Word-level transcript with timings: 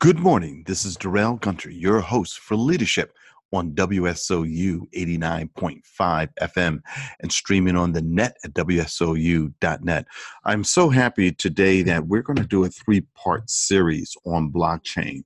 Good 0.00 0.20
morning. 0.20 0.62
This 0.64 0.84
is 0.84 0.94
Darrell 0.94 1.38
Gunter, 1.38 1.70
your 1.70 1.98
host 1.98 2.38
for 2.38 2.54
Leadership 2.54 3.12
on 3.52 3.72
WSOU 3.72 4.82
89.5 4.94 6.28
FM 6.40 6.78
and 7.18 7.32
streaming 7.32 7.74
on 7.74 7.90
the 7.90 8.02
net 8.02 8.36
at 8.44 8.54
WSOU.net. 8.54 10.06
I'm 10.44 10.62
so 10.62 10.90
happy 10.90 11.32
today 11.32 11.82
that 11.82 12.06
we're 12.06 12.22
going 12.22 12.36
to 12.36 12.46
do 12.46 12.62
a 12.62 12.68
three 12.68 13.00
part 13.16 13.50
series 13.50 14.16
on 14.24 14.52
blockchain. 14.52 15.24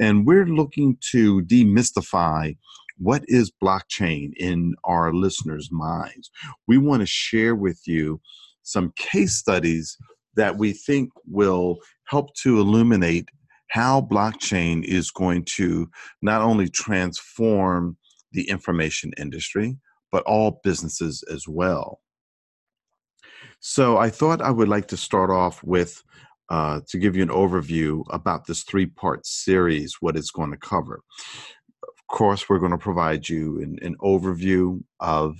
And 0.00 0.26
we're 0.26 0.46
looking 0.46 0.96
to 1.10 1.42
demystify 1.42 2.56
what 2.96 3.24
is 3.26 3.52
blockchain 3.62 4.32
in 4.38 4.74
our 4.84 5.12
listeners' 5.12 5.68
minds. 5.70 6.30
We 6.66 6.78
want 6.78 7.00
to 7.00 7.06
share 7.06 7.54
with 7.54 7.86
you 7.86 8.22
some 8.62 8.94
case 8.96 9.34
studies 9.34 9.98
that 10.34 10.56
we 10.56 10.72
think 10.72 11.10
will 11.26 11.80
help 12.06 12.34
to 12.36 12.58
illuminate 12.58 13.28
how 13.74 14.00
blockchain 14.00 14.84
is 14.84 15.10
going 15.10 15.44
to 15.44 15.90
not 16.22 16.40
only 16.40 16.68
transform 16.68 17.96
the 18.30 18.48
information 18.48 19.10
industry, 19.18 19.76
but 20.12 20.22
all 20.26 20.60
businesses 20.62 21.24
as 21.28 21.48
well. 21.48 22.00
So 23.58 23.96
I 23.96 24.10
thought 24.10 24.40
I 24.40 24.52
would 24.52 24.68
like 24.68 24.86
to 24.88 24.96
start 24.96 25.30
off 25.30 25.60
with 25.64 26.00
uh, 26.50 26.82
to 26.86 26.98
give 26.98 27.16
you 27.16 27.24
an 27.24 27.30
overview 27.30 28.04
about 28.10 28.46
this 28.46 28.62
three 28.62 28.86
part 28.86 29.26
series, 29.26 29.96
what 29.98 30.16
it's 30.16 30.30
going 30.30 30.52
to 30.52 30.56
cover. 30.56 31.00
Of 31.82 32.16
course, 32.16 32.48
we're 32.48 32.60
going 32.60 32.70
to 32.70 32.78
provide 32.78 33.28
you 33.28 33.60
an, 33.60 33.80
an 33.82 33.96
overview 34.00 34.84
of, 35.00 35.36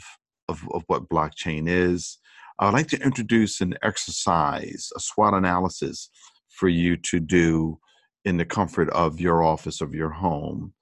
of, 0.48 0.60
of 0.72 0.82
what 0.88 1.08
blockchain 1.08 1.68
is. 1.68 2.18
I 2.58 2.64
would 2.64 2.74
like 2.74 2.88
to 2.88 3.00
introduce 3.00 3.60
an 3.60 3.76
exercise, 3.84 4.90
a 4.96 4.98
SWOT 4.98 5.34
analysis 5.34 6.10
for 6.48 6.68
you 6.68 6.96
to 6.96 7.20
do 7.20 7.78
in 8.24 8.36
the 8.36 8.44
comfort 8.44 8.88
of 8.90 9.20
your 9.20 9.42
office 9.42 9.80
of 9.80 9.94
your 9.94 10.10
home. 10.10 10.72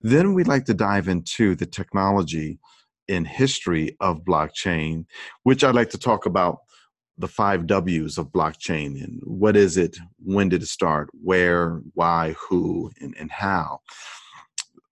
Then 0.00 0.34
we'd 0.34 0.48
like 0.48 0.64
to 0.66 0.74
dive 0.74 1.08
into 1.08 1.54
the 1.54 1.66
technology 1.66 2.58
and 3.08 3.26
history 3.26 3.96
of 4.00 4.24
blockchain, 4.24 5.04
which 5.42 5.64
I'd 5.64 5.74
like 5.74 5.90
to 5.90 5.98
talk 5.98 6.26
about 6.26 6.58
the 7.18 7.28
five 7.28 7.66
W's 7.66 8.18
of 8.18 8.32
blockchain 8.32 9.02
and 9.02 9.20
what 9.24 9.56
is 9.56 9.76
it, 9.76 9.96
when 10.18 10.48
did 10.48 10.62
it 10.62 10.68
start, 10.68 11.08
where, 11.12 11.80
why, 11.94 12.34
who, 12.38 12.90
and, 13.00 13.14
and 13.18 13.30
how. 13.30 13.80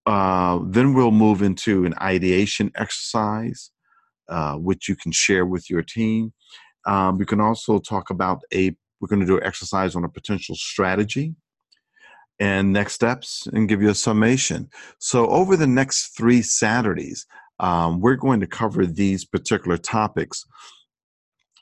Uh, 0.06 0.60
then 0.66 0.94
we'll 0.94 1.10
move 1.10 1.42
into 1.42 1.84
an 1.84 1.94
ideation 2.00 2.70
exercise, 2.74 3.70
uh, 4.28 4.54
which 4.54 4.88
you 4.88 4.96
can 4.96 5.12
share 5.12 5.46
with 5.46 5.70
your 5.70 5.82
team. 5.82 6.32
Um, 6.86 7.18
we 7.18 7.26
can 7.26 7.40
also 7.40 7.78
talk 7.78 8.10
about 8.10 8.40
a, 8.52 8.74
we're 9.00 9.08
going 9.08 9.20
to 9.20 9.26
do 9.26 9.38
an 9.38 9.44
exercise 9.44 9.94
on 9.94 10.04
a 10.04 10.08
potential 10.08 10.54
strategy 10.56 11.34
and 12.40 12.72
next 12.72 12.94
steps 12.94 13.46
and 13.52 13.68
give 13.68 13.82
you 13.82 13.90
a 13.90 13.94
summation. 13.94 14.68
So, 14.98 15.28
over 15.28 15.56
the 15.56 15.66
next 15.66 16.16
three 16.16 16.42
Saturdays, 16.42 17.26
um, 17.60 18.00
we're 18.00 18.16
going 18.16 18.40
to 18.40 18.46
cover 18.46 18.86
these 18.86 19.24
particular 19.24 19.76
topics. 19.76 20.46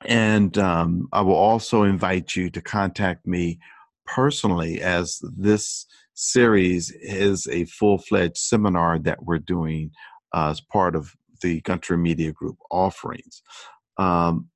And 0.04 0.56
um, 0.56 1.08
I 1.12 1.22
will 1.22 1.34
also 1.34 1.82
invite 1.82 2.36
you 2.36 2.50
to 2.50 2.62
contact 2.62 3.26
me 3.26 3.58
personally 4.06 4.80
as 4.80 5.20
this 5.36 5.86
series 6.14 6.92
is 6.92 7.48
a 7.48 7.64
full 7.64 7.98
fledged 7.98 8.36
seminar 8.36 9.00
that 9.00 9.24
we're 9.24 9.38
doing 9.38 9.90
uh, 10.32 10.50
as 10.50 10.60
part 10.60 10.94
of 10.94 11.14
the 11.42 11.60
Gunter 11.62 11.96
Media 11.96 12.32
Group 12.32 12.58
offerings. 12.70 13.42
Um, 13.96 14.48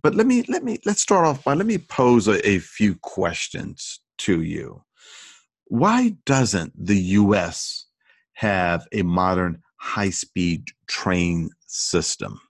but 0.00 0.14
let 0.14 0.26
me 0.26 0.44
let 0.48 0.62
me 0.62 0.78
let's 0.84 1.00
start 1.00 1.26
off 1.26 1.42
by 1.42 1.54
let 1.54 1.66
me 1.66 1.78
pose 1.78 2.28
a, 2.28 2.46
a 2.48 2.58
few 2.58 2.94
questions 2.96 4.00
to 4.18 4.42
you 4.42 4.82
why 5.66 6.16
doesn't 6.26 6.72
the 6.76 6.98
US 6.98 7.86
have 8.34 8.86
a 8.92 9.02
modern 9.02 9.62
high 9.76 10.10
speed 10.10 10.68
train 10.86 11.50
system? 11.66 12.40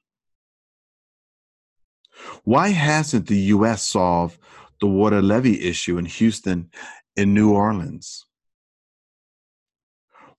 Why 2.44 2.68
hasn't 2.68 3.26
the 3.26 3.38
US 3.54 3.82
solved 3.82 4.38
the 4.80 4.86
water 4.86 5.22
levy 5.22 5.62
issue 5.62 5.98
in 5.98 6.04
Houston 6.04 6.70
and 7.16 7.34
New 7.34 7.52
Orleans? 7.52 8.26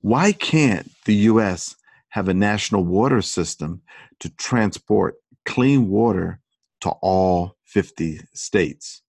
Why 0.02 0.34
can't 0.34 0.92
the 1.06 1.16
US 1.32 1.76
have 2.10 2.28
a 2.28 2.34
national 2.34 2.84
water 2.84 3.22
system 3.22 3.82
to 4.20 4.30
transport 4.30 5.16
clean 5.46 5.88
water 5.90 6.40
to 6.82 6.90
all 7.02 7.58
50 7.66 8.22
states? 8.34 9.02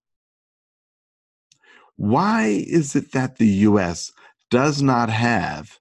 Why 1.96 2.64
is 2.66 2.94
it 2.94 3.12
that 3.12 3.36
the 3.36 3.46
US 3.46 4.12
does 4.50 4.82
not 4.82 5.08
have 5.08 5.78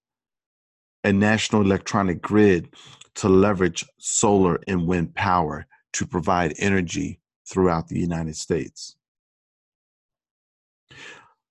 a 1.03 1.11
national 1.11 1.61
electronic 1.61 2.21
grid 2.21 2.73
to 3.15 3.29
leverage 3.29 3.85
solar 3.99 4.59
and 4.67 4.87
wind 4.87 5.13
power 5.15 5.67
to 5.93 6.07
provide 6.07 6.53
energy 6.57 7.19
throughout 7.47 7.89
the 7.89 7.99
United 7.99 8.35
States? 8.35 8.95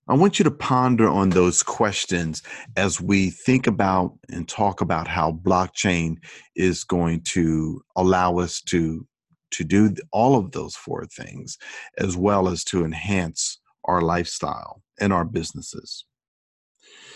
I 0.07 0.13
want 0.13 0.37
you 0.37 0.43
to 0.43 0.51
ponder 0.51 1.09
on 1.09 1.31
those 1.31 1.63
questions 1.63 2.43
as 2.77 3.01
we 3.01 3.31
think 3.31 3.65
about 3.65 4.15
and 4.29 4.47
talk 4.47 4.81
about 4.81 5.07
how 5.07 5.31
blockchain 5.31 6.17
is 6.55 6.83
going 6.83 7.21
to 7.21 7.81
allow 7.95 8.37
us 8.37 8.61
to 8.63 9.07
to 9.51 9.63
do 9.63 9.95
all 10.11 10.37
of 10.37 10.51
those 10.51 10.75
four 10.75 11.05
things 11.05 11.57
as 11.97 12.17
well 12.17 12.49
as 12.49 12.63
to 12.65 12.83
enhance 12.83 13.59
our 13.85 14.01
lifestyle 14.01 14.81
and 14.99 15.13
our 15.13 15.25
businesses. 15.25 16.05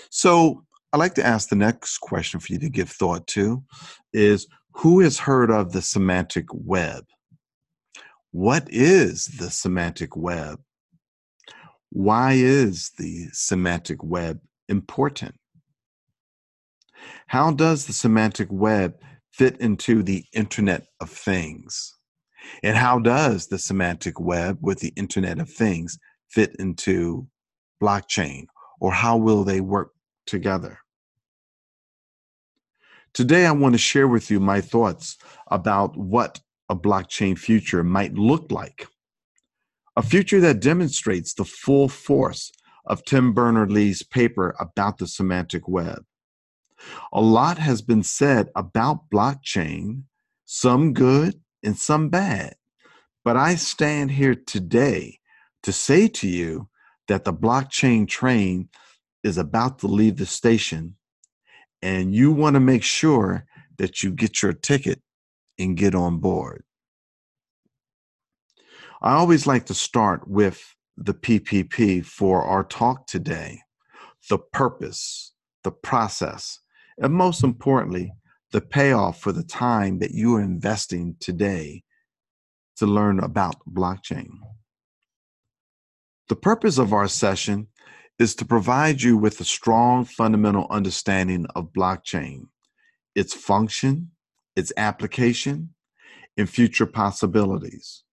So 0.09 0.63
I'd 0.91 0.97
like 0.97 1.13
to 1.16 1.25
ask 1.25 1.50
the 1.50 1.56
next 1.56 2.00
question 2.00 2.40
for 2.40 2.52
you 2.53 2.59
to 2.59 2.69
give 2.69 2.90
thought 2.90 3.28
to 3.28 3.63
is 4.13 4.47
who 4.74 5.02
has 5.02 5.19
heard 5.19 5.52
of 5.52 5.72
the 5.72 5.81
semantic 5.81 6.46
web? 6.52 7.06
What 8.31 8.68
is 8.69 9.28
the 9.28 9.50
semantic 9.50 10.16
web? 10.16 10.59
Why 11.91 12.34
is 12.34 12.91
the 12.97 13.28
semantic 13.34 14.03
web 14.03 14.40
important? 14.68 15.35
How 17.28 17.52
does 17.52 17.85
the 17.85 17.94
semantic 17.94 18.47
web 18.52 18.96
fit 19.31 19.58
into 19.59 20.03
the 20.03 20.25
Internet 20.34 20.85
of 21.00 21.09
Things? 21.09 21.96
And 22.63 22.78
how 22.78 23.00
does 23.00 23.47
the 23.47 23.59
semantic 23.59 24.19
web 24.19 24.58
with 24.62 24.79
the 24.79 24.94
Internet 24.96 25.40
of 25.40 25.50
Things 25.50 25.97
fit 26.29 26.56
into 26.59 27.28
blockchain 27.81 28.47
or 28.79 28.91
how 28.91 29.17
will 29.17 29.44
they 29.44 29.62
work 29.62 29.91
together? 30.25 30.79
Today, 33.13 33.45
I 33.45 33.51
want 33.51 33.73
to 33.73 33.79
share 33.79 34.07
with 34.07 34.29
you 34.29 34.40
my 34.40 34.62
thoughts 34.62 35.17
about 35.47 35.97
what 35.97 36.40
a 36.69 36.75
blockchain 36.75 37.38
future 37.38 37.84
might 37.84 38.13
look 38.13 38.51
like. 38.51 38.88
A 39.95 40.03
future 40.03 40.40
that 40.40 40.62
demonstrates 40.62 41.34
the 41.34 41.44
full 41.44 41.90
force 41.90 42.51
of 42.85 43.03
Tim 43.03 43.34
Berners 43.34 43.72
Lee's 43.72 44.03
paper 44.03 44.56
about 44.59 45.00
the 45.00 45.07
semantic 45.07 45.67
web. 45.67 46.06
A 47.11 47.19
lot 47.19 47.57
has 47.57 47.81
been 47.81 48.03
said 48.03 48.50
about 48.56 49.09
blockchain, 49.09 50.03
some 50.46 50.94
good 50.94 51.41
and 51.63 51.78
some 51.78 52.09
bad. 52.09 52.56
But 53.25 53.35
I 53.35 53.56
stand 53.56 54.11
here 54.11 54.35
today 54.35 55.19
to 55.64 55.72
say 55.72 56.08
to 56.08 56.28
you 56.28 56.70
that 57.08 57.25
the 57.25 57.34
blockchain 57.34 58.08
train 58.08 58.70
is 59.24 59.38
about 59.38 59.80
to 59.80 59.88
leave 59.88 60.18
the 60.18 60.25
station 60.25 60.96
and 61.81 62.14
you 62.14 62.31
want 62.31 62.56
to 62.56 62.59
make 62.59 62.84
sure 62.84 63.46
that 63.78 64.03
you 64.03 64.12
get 64.12 64.42
your 64.42 64.53
ticket 64.53 65.02
and 65.58 65.78
get 65.78 65.96
on 65.96 66.18
board. 66.18 66.64
I 69.02 69.14
always 69.14 69.47
like 69.47 69.66
to 69.68 69.74
start 69.74 70.28
with 70.28 70.75
the 70.97 71.14
PPP 71.14 72.06
for 72.06 72.44
our 72.44 72.64
talk 72.64 73.08
today 73.08 73.62
the 74.29 74.38
purpose, 74.38 75.34
the 75.64 75.72
process, 75.72 76.59
and 76.97 77.14
most 77.14 77.41
importantly, 77.41 78.12
the 78.52 78.59
payoff 78.59 79.22
for 79.22 79.32
the 79.32 79.44
time 79.44 80.00
that 80.00 80.12
you 80.12 80.35
are 80.35 80.41
investing 80.41 81.16
today 81.22 81.84
to 82.76 82.85
learn 82.85 83.20
about 83.20 83.55
blockchain. 83.66 84.28
The 86.29 86.35
purpose 86.35 86.78
of 86.78 86.93
our 86.93 87.08
session 87.08 87.67
is 88.20 88.35
to 88.35 88.46
provide 88.46 89.02
you 89.02 89.17
with 89.17 89.41
a 89.41 89.43
strong 89.43 90.05
fundamental 90.05 90.67
understanding 90.70 91.47
of 91.55 91.73
blockchain, 91.73 92.43
its 93.16 93.34
function, 93.34 94.11
its 94.55 94.72
application, 94.78 95.73
and 96.37 96.47
future 96.47 96.85
possibilities. 96.85 98.03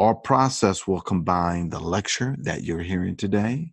Our 0.00 0.16
process 0.16 0.88
will 0.88 1.00
combine 1.00 1.68
the 1.70 1.78
lecture 1.78 2.34
that 2.40 2.64
you're 2.64 2.82
hearing 2.82 3.14
today, 3.14 3.70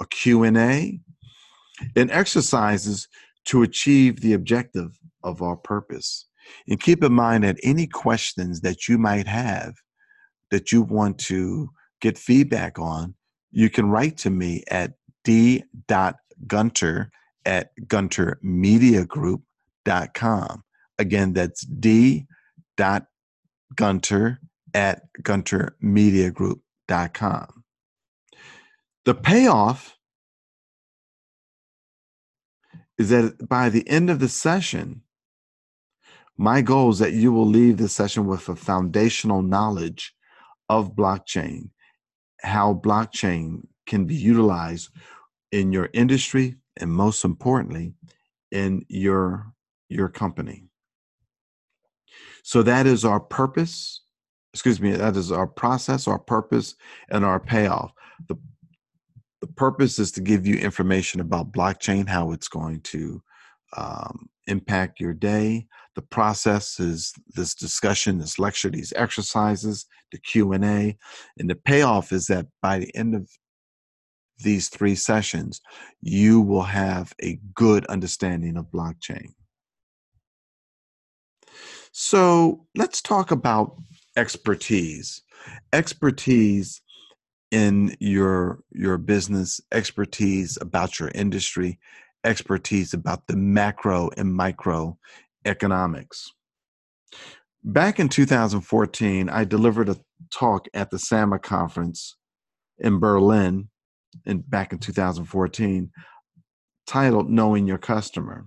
a 0.00 0.06
Q&A, 0.06 0.98
and 1.94 2.10
exercises 2.10 3.06
to 3.44 3.62
achieve 3.62 4.20
the 4.20 4.32
objective 4.32 4.98
of 5.22 5.40
our 5.40 5.56
purpose. 5.56 6.26
And 6.66 6.80
keep 6.80 7.04
in 7.04 7.12
mind 7.12 7.44
that 7.44 7.60
any 7.62 7.86
questions 7.86 8.62
that 8.62 8.88
you 8.88 8.98
might 8.98 9.28
have 9.28 9.74
that 10.50 10.72
you 10.72 10.82
want 10.82 11.18
to 11.18 11.70
get 12.00 12.18
feedback 12.18 12.78
on, 12.78 13.14
you 13.50 13.70
can 13.70 13.88
write 13.88 14.18
to 14.18 14.30
me 14.30 14.62
at 14.70 14.92
d.gunter 15.24 17.10
at 17.44 17.70
guntermediagroup.com. 17.86 20.64
Again, 20.98 21.32
that's 21.32 21.62
d.gunter 21.62 22.26
at 24.74 25.02
guntermediagroup.com. 25.22 27.64
The 29.04 29.14
payoff 29.14 29.96
is 32.98 33.10
that 33.10 33.48
by 33.48 33.68
the 33.68 33.88
end 33.88 34.10
of 34.10 34.18
the 34.18 34.28
session, 34.28 35.02
my 36.36 36.60
goal 36.60 36.90
is 36.90 36.98
that 36.98 37.12
you 37.12 37.32
will 37.32 37.46
leave 37.46 37.76
the 37.78 37.88
session 37.88 38.26
with 38.26 38.48
a 38.48 38.56
foundational 38.56 39.42
knowledge 39.42 40.14
of 40.68 40.94
blockchain, 40.94 41.70
how 42.40 42.74
blockchain 42.74 43.66
can 43.86 44.04
be 44.04 44.14
utilized 44.14 44.90
in 45.52 45.72
your 45.72 45.88
industry, 45.92 46.56
and 46.76 46.92
most 46.92 47.24
importantly, 47.24 47.94
in 48.50 48.84
your 48.88 49.52
your 49.88 50.08
company. 50.08 50.64
So 52.42 52.62
that 52.62 52.86
is 52.86 53.04
our 53.04 53.20
purpose. 53.20 54.02
Excuse 54.54 54.80
me, 54.80 54.92
that 54.92 55.16
is 55.16 55.30
our 55.32 55.46
process, 55.46 56.08
our 56.08 56.18
purpose, 56.18 56.74
and 57.10 57.24
our 57.24 57.40
payoff. 57.40 57.92
The 58.28 58.36
the 59.40 59.46
purpose 59.46 59.98
is 59.98 60.10
to 60.12 60.20
give 60.20 60.46
you 60.46 60.56
information 60.56 61.20
about 61.20 61.52
blockchain, 61.52 62.08
how 62.08 62.32
it's 62.32 62.48
going 62.48 62.80
to 62.80 63.22
um, 63.76 64.28
impact 64.46 65.00
your 65.00 65.14
day. 65.14 65.66
The 65.98 66.02
process 66.02 66.78
is 66.78 67.12
this 67.34 67.56
discussion, 67.56 68.18
this 68.18 68.38
lecture, 68.38 68.70
these 68.70 68.92
exercises, 68.94 69.84
the 70.12 70.18
Q 70.18 70.52
and 70.52 70.64
A, 70.64 70.96
and 71.40 71.50
the 71.50 71.56
payoff 71.56 72.12
is 72.12 72.28
that 72.28 72.46
by 72.62 72.78
the 72.78 72.94
end 72.94 73.16
of 73.16 73.28
these 74.38 74.68
three 74.68 74.94
sessions, 74.94 75.60
you 76.00 76.40
will 76.40 76.62
have 76.62 77.12
a 77.20 77.40
good 77.52 77.84
understanding 77.86 78.56
of 78.56 78.66
blockchain. 78.66 79.30
So 81.90 82.64
let's 82.76 83.02
talk 83.02 83.32
about 83.32 83.74
expertise. 84.16 85.20
Expertise 85.72 86.80
in 87.50 87.96
your 87.98 88.60
your 88.70 88.98
business, 88.98 89.60
expertise 89.72 90.58
about 90.60 91.00
your 91.00 91.10
industry, 91.12 91.80
expertise 92.24 92.94
about 92.94 93.26
the 93.26 93.36
macro 93.36 94.10
and 94.16 94.32
micro 94.32 94.96
economics. 95.44 96.30
Back 97.64 97.98
in 97.98 98.08
2014, 98.08 99.28
I 99.28 99.44
delivered 99.44 99.88
a 99.88 99.96
talk 100.32 100.68
at 100.74 100.90
the 100.90 100.98
SAMA 100.98 101.38
conference 101.38 102.16
in 102.78 102.98
Berlin 102.98 103.68
and 104.26 104.48
back 104.48 104.72
in 104.72 104.78
2014 104.78 105.90
titled 106.86 107.30
Knowing 107.30 107.66
Your 107.66 107.78
Customer. 107.78 108.46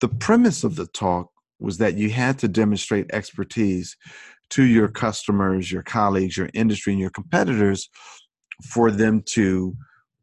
The 0.00 0.08
premise 0.08 0.64
of 0.64 0.76
the 0.76 0.86
talk 0.86 1.30
was 1.58 1.78
that 1.78 1.96
you 1.96 2.10
had 2.10 2.38
to 2.40 2.48
demonstrate 2.48 3.10
expertise 3.12 3.96
to 4.50 4.64
your 4.64 4.88
customers, 4.88 5.72
your 5.72 5.82
colleagues, 5.82 6.36
your 6.36 6.50
industry, 6.54 6.92
and 6.92 7.00
your 7.00 7.10
competitors 7.10 7.88
for 8.62 8.90
them 8.90 9.22
to 9.30 9.74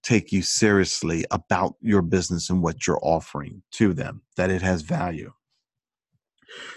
take 0.03 0.31
you 0.31 0.42
seriously 0.42 1.25
about 1.31 1.75
your 1.81 2.01
business 2.01 2.50
and 2.50 2.62
what 2.62 2.88
you're 2.88 3.00
offering 3.01 3.62
to 3.71 3.94
them, 3.94 4.21
that 4.38 4.50
it 4.50 4.62
has 4.62 4.81
value. 4.81 5.31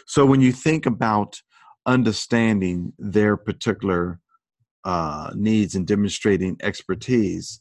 So 0.06 0.26
when 0.26 0.40
you 0.40 0.52
think 0.52 0.86
about 0.86 1.40
understanding 1.86 2.92
their 2.98 3.36
particular 3.36 4.20
uh, 4.84 5.30
needs 5.34 5.74
and 5.74 5.86
demonstrating 5.86 6.56
expertise, 6.62 7.60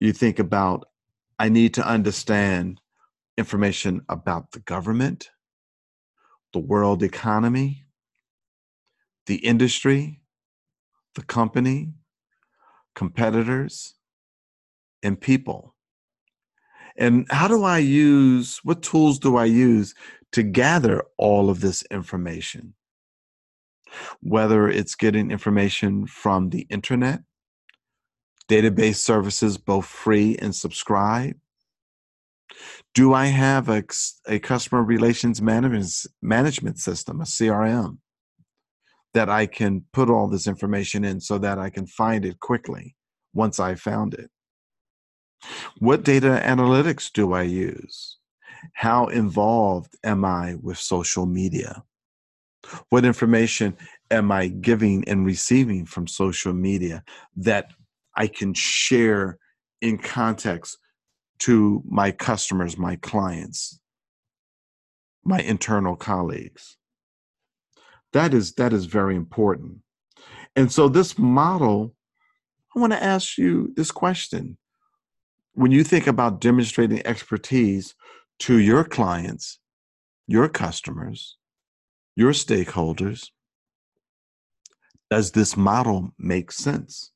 you 0.00 0.12
think 0.12 0.38
about 0.38 0.84
I 1.38 1.48
need 1.48 1.74
to 1.74 1.86
understand 1.86 2.80
information 3.36 4.02
about 4.08 4.52
the 4.52 4.60
government, 4.60 5.30
the 6.52 6.60
world 6.60 7.02
economy, 7.02 7.84
the 9.26 9.36
industry, 9.36 10.20
the 11.14 11.22
company, 11.22 11.94
competitors, 12.94 13.94
and 15.02 15.20
people. 15.20 15.74
And 16.96 17.26
how 17.30 17.48
do 17.48 17.64
I 17.64 17.78
use, 17.78 18.60
what 18.62 18.82
tools 18.82 19.18
do 19.18 19.36
I 19.36 19.46
use 19.46 19.94
to 20.34 20.42
gather 20.42 21.04
all 21.16 21.48
of 21.48 21.60
this 21.60 21.84
information? 21.92 22.74
Whether 24.20 24.68
it's 24.68 24.96
getting 24.96 25.30
information 25.30 26.08
from 26.08 26.50
the 26.50 26.66
internet, 26.70 27.20
database 28.48 28.96
services, 28.96 29.58
both 29.58 29.86
free 29.86 30.36
and 30.42 30.52
subscribe? 30.52 31.36
Do 32.94 33.14
I 33.14 33.26
have 33.26 33.68
a, 33.68 33.84
a 34.26 34.40
customer 34.40 34.82
relations 34.82 35.40
management, 35.40 35.86
management 36.20 36.80
system, 36.80 37.20
a 37.20 37.24
CRM, 37.24 37.98
that 39.12 39.30
I 39.30 39.46
can 39.46 39.84
put 39.92 40.10
all 40.10 40.26
this 40.26 40.48
information 40.48 41.04
in 41.04 41.20
so 41.20 41.38
that 41.38 41.60
I 41.60 41.70
can 41.70 41.86
find 41.86 42.24
it 42.24 42.40
quickly 42.40 42.96
once 43.32 43.60
I 43.60 43.76
found 43.76 44.14
it? 44.14 44.30
What 45.78 46.02
data 46.02 46.42
analytics 46.44 47.12
do 47.12 47.32
I 47.32 47.42
use? 47.42 48.18
How 48.72 49.06
involved 49.06 49.96
am 50.02 50.24
I 50.24 50.56
with 50.60 50.78
social 50.78 51.26
media? 51.26 51.82
What 52.88 53.04
information 53.04 53.76
am 54.10 54.32
I 54.32 54.48
giving 54.48 55.06
and 55.08 55.26
receiving 55.26 55.84
from 55.84 56.06
social 56.06 56.52
media 56.52 57.04
that 57.36 57.72
I 58.16 58.26
can 58.26 58.54
share 58.54 59.38
in 59.80 59.98
context 59.98 60.78
to 61.40 61.82
my 61.86 62.10
customers, 62.10 62.78
my 62.78 62.96
clients, 62.96 63.80
my 65.24 65.40
internal 65.40 65.96
colleagues. 65.96 66.76
That 68.12 68.32
is 68.32 68.54
that 68.54 68.72
is 68.72 68.86
very 68.86 69.16
important. 69.16 69.78
And 70.54 70.70
so 70.70 70.88
this 70.88 71.18
model, 71.18 71.94
I 72.74 72.78
want 72.80 72.92
to 72.92 73.02
ask 73.02 73.36
you 73.36 73.72
this 73.76 73.90
question. 73.90 74.56
When 75.54 75.70
you 75.70 75.84
think 75.84 76.06
about 76.06 76.40
demonstrating 76.40 77.04
expertise 77.06 77.94
to 78.40 78.58
your 78.58 78.84
clients, 78.84 79.58
your 80.26 80.48
customers, 80.48 81.36
your 82.16 82.32
stakeholders, 82.32 83.30
does 85.10 85.32
this 85.32 85.56
model 85.56 86.12
make 86.18 86.50
sense? 86.50 87.12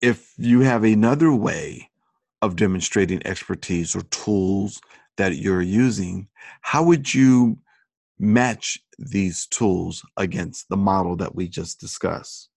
if 0.00 0.34
you 0.36 0.60
have 0.60 0.84
another 0.84 1.32
way 1.32 1.90
of 2.42 2.56
demonstrating 2.56 3.24
expertise 3.26 3.94
or 3.94 4.02
tools 4.02 4.80
that 5.16 5.36
you're 5.36 5.62
using, 5.62 6.28
how 6.60 6.82
would 6.82 7.12
you 7.14 7.58
match 8.18 8.78
these 8.98 9.46
tools 9.46 10.04
against 10.16 10.68
the 10.68 10.76
model 10.76 11.16
that 11.16 11.34
we 11.34 11.48
just 11.48 11.80
discussed? 11.80 12.48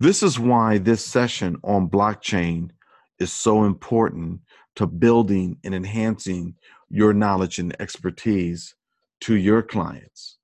This 0.00 0.22
is 0.22 0.38
why 0.38 0.78
this 0.78 1.04
session 1.04 1.56
on 1.62 1.88
blockchain 1.88 2.70
is 3.18 3.32
so 3.32 3.64
important 3.64 4.40
to 4.76 4.86
building 4.86 5.58
and 5.64 5.74
enhancing 5.74 6.54
your 6.88 7.12
knowledge 7.12 7.58
and 7.58 7.74
expertise 7.80 8.74
to 9.20 9.36
your 9.36 9.62
clients 9.62 10.38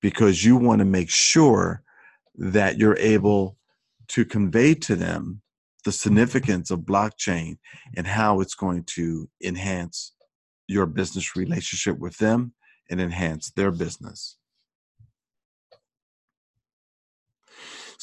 because 0.00 0.44
you 0.44 0.56
want 0.56 0.80
to 0.80 0.84
make 0.84 1.08
sure 1.08 1.82
that 2.36 2.78
you're 2.78 2.98
able 2.98 3.56
to 4.08 4.24
convey 4.24 4.74
to 4.74 4.96
them 4.96 5.40
the 5.84 5.92
significance 5.92 6.70
of 6.70 6.80
blockchain 6.80 7.56
and 7.96 8.06
how 8.06 8.40
it's 8.40 8.54
going 8.54 8.84
to 8.84 9.28
enhance 9.42 10.12
your 10.66 10.86
business 10.86 11.36
relationship 11.36 11.98
with 11.98 12.16
them 12.18 12.52
and 12.90 13.00
enhance 13.00 13.50
their 13.50 13.70
business. 13.70 14.36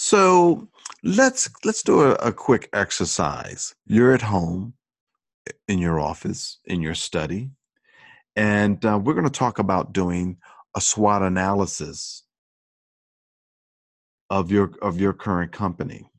So 0.03 0.67
let's 1.03 1.47
let's 1.63 1.83
do 1.83 2.01
a, 2.01 2.13
a 2.13 2.33
quick 2.33 2.69
exercise. 2.73 3.75
You're 3.85 4.15
at 4.15 4.23
home, 4.23 4.73
in 5.67 5.77
your 5.77 5.99
office, 5.99 6.57
in 6.65 6.81
your 6.81 6.95
study, 6.95 7.51
and 8.35 8.83
uh, 8.83 8.99
we're 9.01 9.13
going 9.13 9.25
to 9.25 9.29
talk 9.29 9.59
about 9.59 9.93
doing 9.93 10.37
a 10.75 10.81
SWOT 10.81 11.21
analysis 11.21 12.23
of 14.31 14.51
your 14.51 14.71
of 14.81 14.99
your 14.99 15.13
current 15.13 15.51
company. 15.51 16.09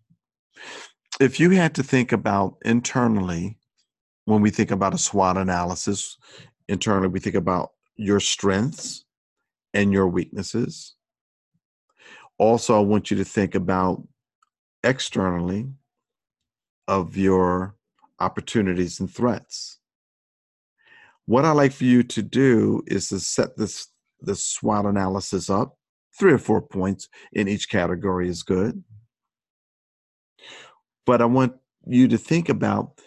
If 1.21 1.41
you 1.41 1.51
had 1.51 1.75
to 1.75 1.83
think 1.83 2.13
about 2.13 2.59
internally, 2.65 3.59
when 4.27 4.43
we 4.43 4.51
think 4.51 4.71
about 4.71 4.95
a 4.95 4.99
SWOT 4.99 5.37
analysis, 5.37 6.19
internally 6.69 7.09
we 7.09 7.19
think 7.19 7.35
about 7.35 7.71
your 7.97 8.21
strengths 8.21 9.05
and 9.75 9.93
your 9.93 10.07
weaknesses. 10.07 10.95
Also, 12.43 12.77
I 12.77 12.81
want 12.81 13.09
you 13.09 13.17
to 13.19 13.25
think 13.25 13.55
about 13.55 14.03
externally 14.83 15.69
of 16.89 17.17
your 17.17 17.77
opportunities 18.19 18.99
and 18.99 19.09
threats. 19.09 19.79
What 21.27 21.45
I 21.45 21.53
like 21.53 21.71
for 21.71 21.85
you 21.85 22.03
to 22.03 22.21
do 22.21 22.83
is 22.89 23.11
to 23.11 23.21
set 23.21 23.57
this 23.57 23.87
this 24.21 24.45
SWOT 24.45 24.87
analysis 24.87 25.49
up 25.51 25.79
three 26.19 26.33
or 26.33 26.39
four 26.39 26.61
points 26.61 27.09
in 27.33 27.47
each 27.47 27.69
category 27.69 28.29
is 28.29 28.43
good. 28.43 28.83
But 31.07 31.23
I 31.23 31.27
want 31.27 31.55
you 31.87 32.09
to 32.09 32.19
think 32.19 32.49
about, 32.49 33.01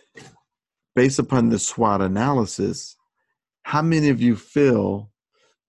based 0.95 1.19
upon 1.19 1.49
the 1.49 1.59
SWOT 1.59 2.01
analysis, 2.01 2.95
how 3.63 3.81
many 3.81 4.07
of 4.07 4.21
you 4.21 4.37
feel 4.37 5.11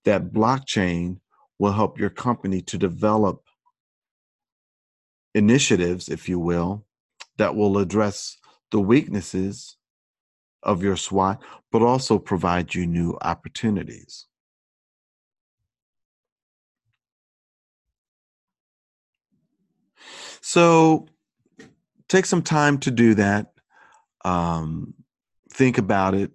that 0.05 0.31
blockchain 0.31 1.19
will 1.59 1.73
help 1.73 1.99
your 1.99 2.09
company 2.09 2.61
to 2.61 2.77
develop 2.77 3.43
initiatives, 5.37 6.09
if 6.09 6.27
you 6.27 6.39
will, 6.39 6.85
that 7.37 7.55
will 7.55 7.77
address 7.77 8.37
the 8.71 8.79
weaknesses 8.79 9.77
of 10.63 10.83
your 10.83 10.97
SWOT, 10.97 11.41
but 11.71 11.81
also 11.81 12.17
provide 12.17 12.73
you 12.73 12.85
new 12.85 13.17
opportunities. 13.21 14.25
So 20.41 21.07
take 22.09 22.25
some 22.25 22.41
time 22.41 22.79
to 22.79 22.91
do 22.91 23.13
that. 23.15 23.53
Um, 24.25 24.93
think 25.51 25.77
about 25.77 26.13
it 26.13 26.31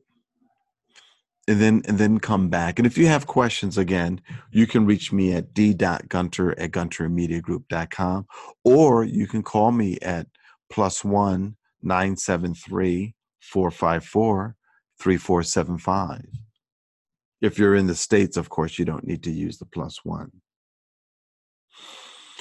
and 1.49 1.61
then 1.61 1.83
and 1.87 1.99
then 1.99 2.21
come 2.21 2.49
back. 2.49 2.79
And 2.79 2.87
if 2.87 2.97
you 2.97 3.07
have 3.09 3.27
questions 3.27 3.77
again, 3.77 4.21
you 4.51 4.67
can 4.67 4.87
reach 4.87 5.13
me 5.13 5.33
at 5.35 5.53
d.gunter 5.55 6.59
at 6.59 6.71
guntermediagroup.com 6.71 8.27
or 8.65 9.05
you 9.05 9.27
can 9.27 9.43
call 9.43 9.73
me 9.73 9.99
at 10.03 10.27
plus 10.71 11.05
one 11.05 11.57
nine 11.83 12.17
seven 12.17 12.55
three 12.55 13.15
four 13.41 13.71
five 13.71 14.05
four 14.05 14.57
three 15.01 15.17
four 15.17 15.43
seven 15.43 15.79
five. 15.79 16.27
If 17.41 17.59
you're 17.59 17.75
in 17.75 17.89
the 17.89 17.97
States, 17.97 18.37
of 18.37 18.49
course, 18.49 18.79
you 18.79 18.85
don't 18.85 19.07
need 19.07 19.25
to 19.25 19.33
use 19.33 19.59
the 19.59 19.67
plus 19.67 20.05
one. 20.05 20.31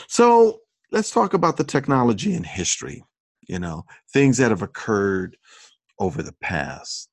So 0.08 0.60
let's 0.92 1.10
talk 1.10 1.34
about 1.34 1.58
the 1.58 1.64
technology 1.64 2.36
and 2.36 2.46
history, 2.46 3.04
you 3.48 3.58
know, 3.58 3.86
things 4.14 4.38
that 4.38 4.52
have 4.52 4.62
occurred 4.62 5.38
over 5.98 6.22
the 6.22 6.36
past 6.42 7.10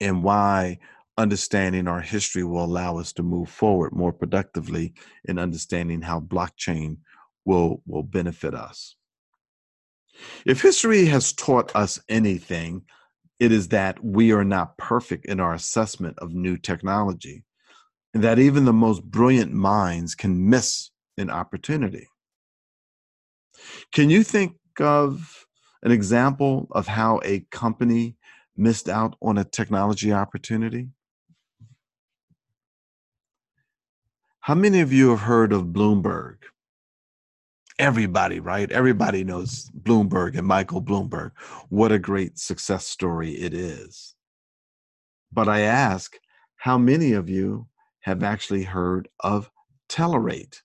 and 0.00 0.22
why 0.22 0.78
understanding 1.16 1.86
our 1.86 2.00
history 2.00 2.42
will 2.42 2.64
allow 2.64 2.98
us 2.98 3.12
to 3.12 3.22
move 3.22 3.48
forward 3.48 3.92
more 3.92 4.12
productively 4.12 4.94
in 5.24 5.38
understanding 5.38 6.02
how 6.02 6.20
blockchain 6.20 6.98
will 7.44 7.82
will 7.86 8.02
benefit 8.02 8.54
us. 8.54 8.96
If 10.44 10.62
history 10.62 11.06
has 11.06 11.32
taught 11.32 11.74
us 11.74 12.00
anything, 12.08 12.82
it 13.40 13.52
is 13.52 13.68
that 13.68 14.02
we 14.02 14.32
are 14.32 14.44
not 14.44 14.78
perfect 14.78 15.26
in 15.26 15.40
our 15.40 15.54
assessment 15.54 16.18
of 16.18 16.32
new 16.32 16.56
technology, 16.56 17.44
and 18.12 18.22
that 18.22 18.38
even 18.38 18.64
the 18.64 18.72
most 18.72 19.02
brilliant 19.02 19.52
minds 19.52 20.14
can 20.14 20.48
miss 20.48 20.90
an 21.18 21.30
opportunity. 21.30 22.08
Can 23.92 24.10
you 24.10 24.22
think 24.22 24.56
of 24.80 25.46
an 25.82 25.92
example 25.92 26.68
of 26.70 26.86
how 26.86 27.20
a 27.24 27.40
company 27.50 28.16
missed 28.56 28.88
out 28.88 29.16
on 29.20 29.38
a 29.38 29.44
technology 29.44 30.12
opportunity? 30.12 30.88
How 34.40 34.54
many 34.54 34.80
of 34.80 34.92
you 34.92 35.10
have 35.10 35.20
heard 35.20 35.52
of 35.52 35.68
Bloomberg? 35.68 36.36
Everybody, 37.78 38.40
right? 38.40 38.70
Everybody 38.70 39.24
knows 39.24 39.70
Bloomberg 39.70 40.36
and 40.36 40.46
Michael 40.46 40.82
Bloomberg. 40.82 41.32
What 41.70 41.92
a 41.92 41.98
great 41.98 42.38
success 42.38 42.86
story 42.86 43.32
it 43.32 43.54
is. 43.54 44.14
But 45.32 45.48
I 45.48 45.60
ask, 45.60 46.16
how 46.56 46.78
many 46.78 47.14
of 47.14 47.28
you 47.28 47.66
have 48.00 48.22
actually 48.22 48.64
heard 48.64 49.08
of 49.20 49.50
Telerate? 49.88 50.62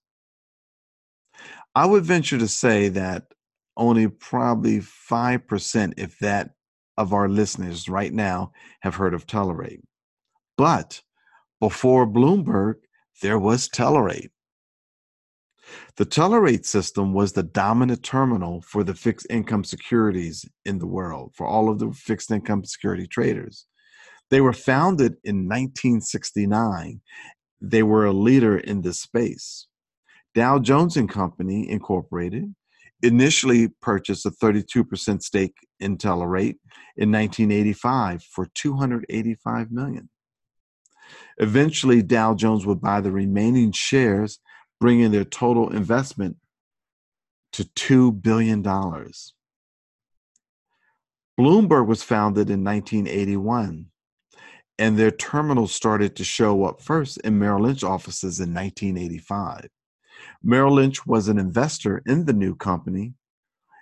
I 1.73 1.85
would 1.85 2.03
venture 2.03 2.37
to 2.37 2.47
say 2.47 2.89
that 2.89 3.33
only 3.77 4.07
probably 4.07 4.79
5%, 4.79 5.93
if 5.97 6.19
that, 6.19 6.51
of 6.99 7.13
our 7.13 7.29
listeners 7.29 7.87
right 7.87 8.13
now 8.13 8.51
have 8.81 8.93
heard 8.93 9.13
of 9.13 9.25
Telerate. 9.25 9.81
But 10.57 11.01
before 11.61 12.05
Bloomberg, 12.05 12.75
there 13.21 13.39
was 13.39 13.69
Telerate. 13.69 14.31
The 15.95 16.05
Telerate 16.05 16.65
system 16.65 17.13
was 17.13 17.31
the 17.31 17.43
dominant 17.43 18.03
terminal 18.03 18.61
for 18.61 18.83
the 18.83 18.93
fixed 18.93 19.27
income 19.29 19.63
securities 19.63 20.45
in 20.65 20.77
the 20.77 20.87
world, 20.87 21.31
for 21.35 21.47
all 21.47 21.69
of 21.69 21.79
the 21.79 21.91
fixed 21.93 22.31
income 22.31 22.65
security 22.65 23.07
traders. 23.07 23.65
They 24.29 24.41
were 24.41 24.53
founded 24.53 25.13
in 25.23 25.47
1969. 25.47 26.99
They 27.61 27.83
were 27.83 28.05
a 28.05 28.11
leader 28.11 28.57
in 28.57 28.81
this 28.81 28.99
space. 28.99 29.67
Dow 30.35 30.59
Jones 30.59 30.97
and 30.97 31.09
Company 31.09 31.69
Incorporated 31.69 32.53
initially 33.01 33.69
purchased 33.81 34.25
a 34.25 34.31
32% 34.31 35.21
stake 35.21 35.55
in 35.79 35.97
Telerate 35.97 36.57
in 36.97 37.11
1985 37.11 38.23
for 38.23 38.47
285 38.53 39.71
million. 39.71 40.09
Eventually, 41.37 42.01
Dow 42.01 42.35
Jones 42.35 42.65
would 42.65 42.81
buy 42.81 43.01
the 43.01 43.11
remaining 43.11 43.71
shares, 43.71 44.39
bringing 44.79 45.11
their 45.11 45.23
total 45.23 45.69
investment 45.69 46.37
to 47.53 47.63
$2 47.63 48.21
billion. 48.21 48.61
Bloomberg 51.39 51.87
was 51.87 52.03
founded 52.03 52.49
in 52.49 52.63
1981, 52.63 53.85
and 54.77 54.97
their 54.97 55.11
terminal 55.11 55.67
started 55.67 56.15
to 56.17 56.23
show 56.23 56.65
up 56.65 56.81
first 56.81 57.17
in 57.19 57.39
Merrill 57.39 57.63
Lynch 57.63 57.83
offices 57.83 58.39
in 58.39 58.53
1985. 58.53 59.69
Merrill 60.43 60.75
Lynch 60.75 61.05
was 61.05 61.27
an 61.27 61.37
investor 61.37 62.01
in 62.05 62.25
the 62.25 62.33
new 62.33 62.55
company, 62.55 63.13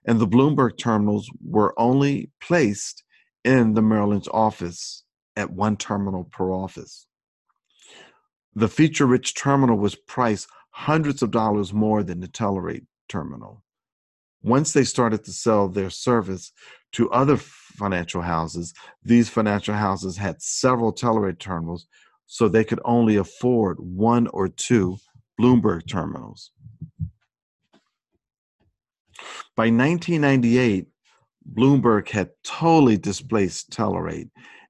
and 0.06 0.20
the 0.20 0.27
Bloomberg 0.27 0.77
terminals 0.77 1.29
were 1.44 1.74
only 1.77 2.32
placed 2.41 3.03
in 3.44 3.74
the 3.74 3.82
Merrill 3.82 4.10
Lynch 4.10 4.27
office 4.32 5.03
at 5.36 5.51
one 5.51 5.77
terminal 5.77 6.25
per 6.25 6.51
office. 6.51 7.08
The 8.56 8.67
feature 8.67 9.06
rich 9.06 9.36
terminal 9.36 9.77
was 9.77 9.96
priced 9.96 10.48
hundreds 10.72 11.22
of 11.22 11.32
dollars 11.32 11.74
more 11.74 12.03
than 12.03 12.20
the 12.20 12.27
Telerate 12.27 12.86
terminal. 13.08 13.63
Once 14.41 14.74
they 14.74 14.84
started 14.84 15.24
to 15.25 15.32
sell 15.32 15.67
their 15.67 15.89
service 15.89 16.51
to 16.94 17.10
other 17.12 17.38
financial 17.38 18.22
houses, 18.22 18.74
these 19.03 19.29
financial 19.29 19.75
houses 19.75 20.17
had 20.17 20.41
several 20.41 20.91
Telerate 20.91 21.39
terminals, 21.39 21.88
so 22.25 22.48
they 22.48 22.63
could 22.63 22.79
only 22.86 23.15
afford 23.15 23.77
one 23.79 24.27
or 24.27 24.48
two 24.48 24.98
Bloomberg 25.39 25.88
terminals. 25.88 26.51
By 29.56 29.70
1998, 29.70 30.88
Bloomberg 31.53 32.10
had 32.10 32.29
totally 32.44 32.98
displaced 32.98 33.72
Telerate, 33.72 34.29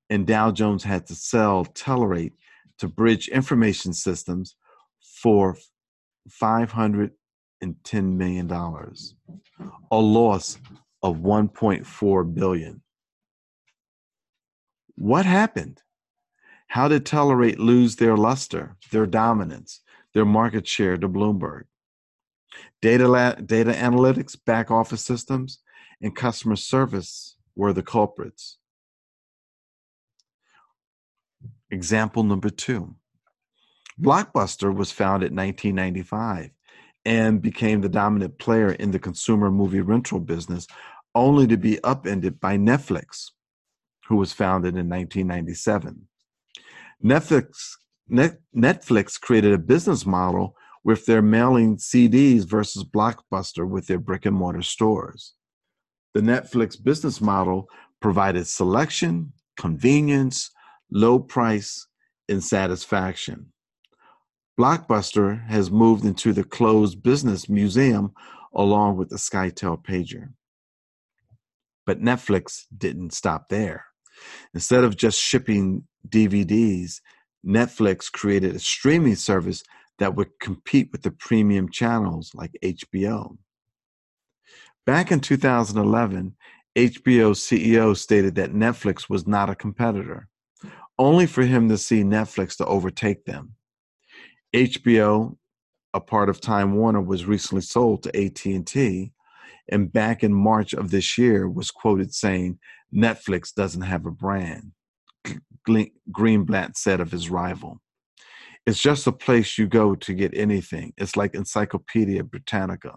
and 0.10 0.26
Dow 0.26 0.52
Jones 0.52 0.84
had 0.84 1.08
to 1.08 1.16
sell 1.16 1.66
Telerate 1.66 2.34
to 2.80 2.88
Bridge 2.88 3.28
Information 3.28 3.94
Systems 3.94 4.56
for 5.22 5.58
$510 6.42 7.12
million, 7.92 8.52
a 8.52 9.98
loss 9.98 10.58
of 11.04 11.18
1.4 11.18 12.34
billion. 12.34 12.82
What 14.96 15.26
happened? 15.26 15.82
How 16.68 16.88
did 16.88 17.06
Telerate 17.06 17.60
lose 17.60 17.96
their 17.96 18.18
luster, 18.18 18.76
their 18.92 19.06
dominance? 19.06 19.82
Their 20.18 20.26
market 20.26 20.68
share 20.68 20.98
to 20.98 21.08
Bloomberg. 21.08 21.66
Data, 22.82 23.08
la- 23.08 23.36
data 23.36 23.72
analytics, 23.72 24.36
back 24.48 24.72
office 24.72 25.06
systems, 25.06 25.60
and 26.02 26.16
customer 26.16 26.56
service 26.56 27.38
were 27.56 27.72
the 27.72 27.84
culprits. 27.84 28.58
Example 31.70 32.24
number 32.24 32.50
two 32.50 32.96
Blockbuster 34.02 34.76
was 34.76 34.92
founded 34.92 35.30
in 35.30 35.38
1995 35.38 36.50
and 37.06 37.40
became 37.40 37.82
the 37.82 37.90
dominant 37.90 38.40
player 38.40 38.72
in 38.72 38.90
the 38.90 39.00
consumer 39.00 39.52
movie 39.52 39.82
rental 39.82 40.20
business, 40.20 40.66
only 41.14 41.46
to 41.46 41.58
be 41.58 41.80
upended 41.84 42.40
by 42.40 42.58
Netflix, 42.58 43.30
who 44.08 44.16
was 44.16 44.34
founded 44.34 44.76
in 44.76 44.90
1997. 44.90 46.08
Netflix 47.06 47.76
Net- 48.10 48.40
Netflix 48.56 49.20
created 49.20 49.54
a 49.54 49.58
business 49.58 50.06
model 50.06 50.56
with 50.84 51.06
their 51.06 51.22
mailing 51.22 51.78
CDs 51.78 52.46
versus 52.46 52.84
Blockbuster 52.84 53.68
with 53.68 53.88
their 53.88 54.00
brick 54.00 54.26
and 54.26 54.36
mortar 54.36 54.62
stores. 54.62 55.34
The 56.14 56.22
Netflix 56.22 56.82
business 56.82 57.20
model 57.20 57.68
provided 58.02 58.48
selection, 58.48 59.34
convenience, 59.58 60.50
low 60.90 61.20
price, 61.20 61.88
and 62.30 62.44
satisfaction. 62.44 63.52
Blockbuster 64.60 65.46
has 65.48 65.70
moved 65.70 66.06
into 66.06 66.34
the 66.34 66.44
closed 66.44 67.04
business 67.04 67.48
museum 67.50 68.14
along 68.54 68.98
with 68.98 69.10
the 69.10 69.18
SkyTel 69.18 69.84
pager. 69.84 70.30
But 71.86 72.02
Netflix 72.02 72.64
didn't 72.76 73.14
stop 73.14 73.50
there. 73.50 73.86
Instead 74.54 74.84
of 74.84 74.98
just 74.98 75.20
shipping 75.20 75.84
DVDs, 76.08 77.02
Netflix 77.46 78.12
created 78.12 78.56
a 78.56 78.60
streaming 78.60 79.16
service 79.16 79.64
that 80.00 80.16
would 80.16 80.40
compete 80.40 80.92
with 80.92 81.02
the 81.02 81.12
premium 81.12 81.70
channels 81.70 82.32
like 82.34 82.58
HBO. 82.64 83.38
Back 84.86 85.12
in 85.12 85.20
2011, 85.20 86.36
HBO's 86.76 87.40
CEO 87.40 87.98
stated 87.98 88.36
that 88.36 88.54
Netflix 88.54 89.10
was 89.10 89.28
not 89.28 89.50
a 89.50 89.56
competitor, 89.56 90.28
only 91.00 91.26
for 91.26 91.44
him 91.44 91.68
to 91.70 91.78
see 91.78 92.04
Netflix 92.04 92.56
to 92.58 92.66
overtake 92.66 93.26
them. 93.26 93.56
HBO, 94.54 95.38
a 95.94 96.00
part 96.00 96.30
of 96.30 96.40
Time 96.40 96.76
Warner, 96.76 97.02
was 97.02 97.26
recently 97.26 97.62
sold 97.62 98.04
to 98.04 98.16
AT&T, 98.16 99.12
and 99.70 99.92
back 99.92 100.24
in 100.24 100.34
March 100.34 100.74
of 100.74 100.92
this 100.92 101.18
year 101.18 101.50
was 101.50 101.72
quoted 101.72 102.14
saying, 102.14 102.60
"Netflix 102.94 103.54
doesn't 103.54 103.82
have 103.82 104.06
a 104.06 104.12
brand." 104.12 104.72
Greenblatt 105.68 106.78
said 106.78 107.00
of 107.00 107.12
his 107.12 107.30
rival. 107.30 107.82
It's 108.66 108.82
just 108.82 109.08
a 109.08 109.12
place 109.12 109.58
you 109.58 109.68
go 109.68 109.96
to 109.96 110.14
get 110.14 110.34
anything. 110.34 110.94
It's 110.98 111.16
like 111.16 111.36
Encyclopedia 111.36 112.24
Britannica. 112.24 112.96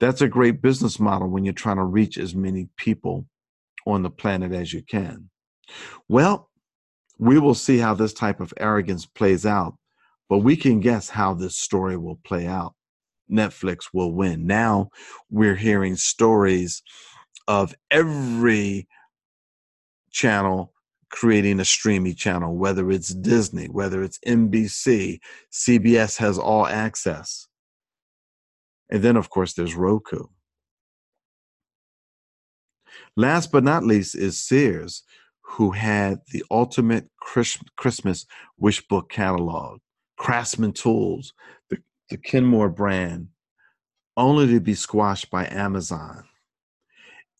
That's 0.00 0.20
a 0.20 0.28
great 0.28 0.62
business 0.62 0.98
model 0.98 1.28
when 1.28 1.44
you're 1.44 1.52
trying 1.54 1.76
to 1.76 1.84
reach 1.84 2.18
as 2.18 2.34
many 2.34 2.68
people 2.76 3.26
on 3.86 4.02
the 4.02 4.10
planet 4.10 4.52
as 4.52 4.72
you 4.72 4.82
can. 4.82 5.30
Well, 6.08 6.50
we 7.18 7.38
will 7.38 7.54
see 7.54 7.78
how 7.78 7.94
this 7.94 8.12
type 8.12 8.40
of 8.40 8.54
arrogance 8.58 9.06
plays 9.06 9.44
out, 9.44 9.76
but 10.28 10.38
we 10.38 10.56
can 10.56 10.80
guess 10.80 11.08
how 11.08 11.34
this 11.34 11.56
story 11.56 11.96
will 11.96 12.18
play 12.24 12.46
out. 12.46 12.74
Netflix 13.30 13.88
will 13.92 14.12
win. 14.12 14.46
Now 14.46 14.88
we're 15.30 15.56
hearing 15.56 15.96
stories 15.96 16.82
of 17.46 17.74
every 17.90 18.88
channel 20.10 20.72
creating 21.10 21.60
a 21.60 21.64
streaming 21.64 22.14
channel, 22.14 22.56
whether 22.56 22.90
it's 22.90 23.08
Disney, 23.08 23.66
whether 23.66 24.02
it's 24.02 24.18
NBC, 24.26 25.20
CBS 25.52 26.18
has 26.18 26.38
all 26.38 26.66
access. 26.66 27.48
And 28.90 29.02
then, 29.02 29.16
of 29.16 29.30
course, 29.30 29.54
there's 29.54 29.74
Roku. 29.74 30.24
Last 33.16 33.50
but 33.52 33.64
not 33.64 33.84
least 33.84 34.14
is 34.14 34.38
Sears, 34.38 35.02
who 35.42 35.70
had 35.70 36.20
the 36.32 36.44
ultimate 36.50 37.08
Christmas 37.18 38.26
wish 38.58 38.86
book 38.86 39.10
catalog, 39.10 39.80
Craftsman 40.16 40.72
Tools, 40.72 41.32
the, 41.70 41.78
the 42.10 42.16
Kenmore 42.16 42.68
brand, 42.68 43.28
only 44.16 44.46
to 44.48 44.60
be 44.60 44.74
squashed 44.74 45.30
by 45.30 45.46
Amazon. 45.46 46.24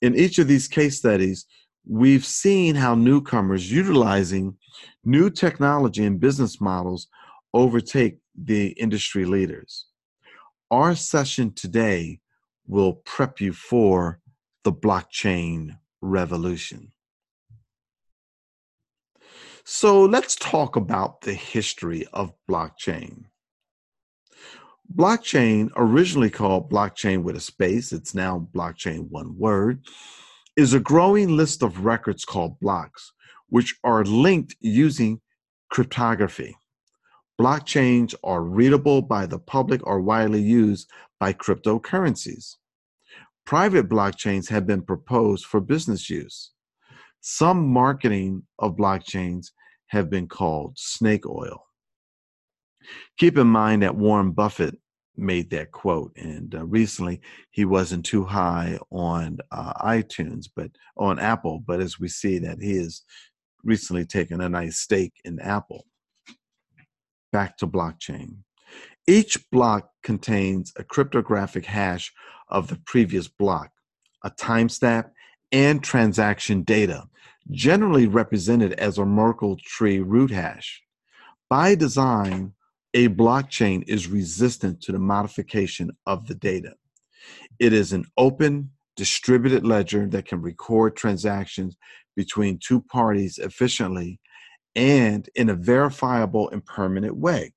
In 0.01 0.15
each 0.15 0.39
of 0.39 0.49
these 0.49 0.69
case 0.69 0.97
studies, 0.97 1.45
we've 1.89 2.25
seen 2.25 2.75
how 2.75 2.95
newcomers 2.95 3.73
utilizing 3.73 4.57
new 5.05 5.31
technology 5.31 6.05
and 6.05 6.21
business 6.21 6.61
models 6.61 7.09
overtake 7.55 8.19
the 8.37 8.69
industry 8.73 9.25
leaders. 9.25 9.87
Our 10.71 10.95
session 10.95 11.53
today 11.55 12.21
will 12.67 12.95
prep 13.07 13.41
you 13.41 13.55
for 13.55 14.21
the 14.65 14.73
blockchain 14.73 15.79
revolution. 16.03 16.93
So 19.65 20.05
let's 20.05 20.37
talk 20.37 20.77
about 20.77 21.23
the 21.23 21.35
history 21.35 22.07
of 22.13 22.33
blockchain. 22.51 23.25
Blockchain, 24.95 25.71
originally 25.77 26.31
called 26.31 26.71
blockchain 26.71 27.23
with 27.23 27.37
a 27.37 27.41
space, 27.41 27.93
it's 27.93 28.15
now 28.15 28.49
blockchain 28.55 29.09
one 29.11 29.37
word, 29.39 29.85
is 30.59 30.75
a 30.75 30.81
growing 30.81 31.37
list 31.37 31.63
of 31.63 31.85
records 31.85 32.25
called 32.25 32.59
blocks, 32.59 33.13
which 33.49 33.77
are 33.85 34.05
linked 34.05 34.57
using 34.61 35.21
cryptography. 35.71 36.57
Blockchains 37.41 38.13
are 38.25 38.43
readable 38.43 39.01
by 39.01 39.25
the 39.25 39.39
public 39.39 39.81
or 39.87 40.01
widely 40.01 40.43
used 40.43 40.91
by 41.21 41.33
cryptocurrencies. 41.33 42.57
Private 43.47 43.89
blockchains 43.89 44.49
have 44.49 44.67
been 44.67 44.83
proposed 44.83 45.47
for 45.47 45.61
business 45.61 46.11
use. 46.11 46.51
Some 47.21 47.69
marketing 47.69 48.43
of 48.59 48.75
blockchains 48.75 49.53
have 49.91 50.11
been 50.11 50.27
called 50.27 50.73
snake 50.77 51.25
oil. 51.25 51.67
Keep 53.17 53.39
in 53.39 53.47
mind 53.47 53.85
that 53.85 53.95
Warren 53.95 54.33
Buffett 54.33 54.77
made 55.19 55.51
that 55.51 55.73
quote. 55.73 56.13
And 56.17 56.55
uh, 56.55 56.65
recently, 56.65 57.21
he 57.51 57.65
wasn't 57.65 58.07
too 58.07 58.25
high 58.25 58.79
on 58.91 59.39
uh, 59.51 59.73
iTunes, 59.85 60.47
but 60.55 60.71
on 60.97 61.19
Apple. 61.19 61.63
But 61.67 61.81
as 61.81 61.99
we 61.99 62.09
see 62.09 62.39
that 62.39 62.63
he 62.63 62.77
has 62.77 63.03
recently 63.65 64.05
taken 64.05 64.41
a 64.41 64.49
nice 64.49 64.79
stake 64.79 65.15
in 65.25 65.41
Apple. 65.41 65.85
Back 67.33 67.59
to 67.59 67.67
blockchain. 67.67 68.39
Each 69.07 69.39
block 69.51 69.91
contains 70.03 70.73
a 70.77 70.85
cryptographic 70.85 71.65
hash 71.65 72.13
of 72.49 72.69
the 72.69 72.81
previous 72.87 73.29
block, 73.29 73.71
a 74.25 74.31
timestamp, 74.31 75.11
and 75.51 75.83
transaction 75.83 76.63
data, 76.63 77.05
generally 77.51 78.07
represented 78.07 78.75
as 78.75 78.99
a 78.99 79.05
Merkle 79.05 79.57
tree 79.65 80.01
root 80.01 80.31
hash. 80.31 80.83
By 81.49 81.75
design, 81.75 82.53
a 82.95 83.09
blockchain 83.09 83.85
is 83.87 84.09
resistant 84.09 84.81
to 84.83 84.93
the 84.93 84.99
modification 84.99 85.91
of 86.07 86.27
the 86.27 86.35
data. 86.35 86.75
It 87.59 87.73
is 87.73 87.93
an 87.93 88.05
open, 88.17 88.71
distributed 88.97 89.67
ledger 89.67 90.07
that 90.09 90.27
can 90.27 90.41
record 90.41 90.97
transactions 90.97 91.77
between 92.17 92.59
two 92.59 92.81
parties 92.81 93.39
efficiently 93.39 94.21
and 94.75 95.29
in 95.35 95.51
a 95.51 95.55
verifiable 95.55 96.49
and 96.51 96.65
permanent 96.65 97.17
way. 97.17 97.53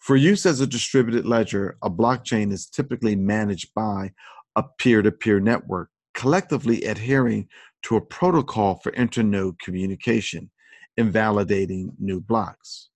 For 0.00 0.16
use 0.16 0.46
as 0.46 0.60
a 0.60 0.66
distributed 0.66 1.26
ledger, 1.26 1.76
a 1.82 1.90
blockchain 1.90 2.52
is 2.52 2.66
typically 2.66 3.16
managed 3.16 3.72
by 3.74 4.12
a 4.54 4.62
peer 4.78 5.02
to 5.02 5.10
peer 5.10 5.40
network, 5.40 5.90
collectively 6.14 6.84
adhering 6.84 7.48
to 7.82 7.96
a 7.96 8.00
protocol 8.00 8.80
for 8.82 8.92
internode 8.92 9.58
communication, 9.58 10.50
invalidating 10.96 11.92
new 11.98 12.20
blocks. 12.20 12.90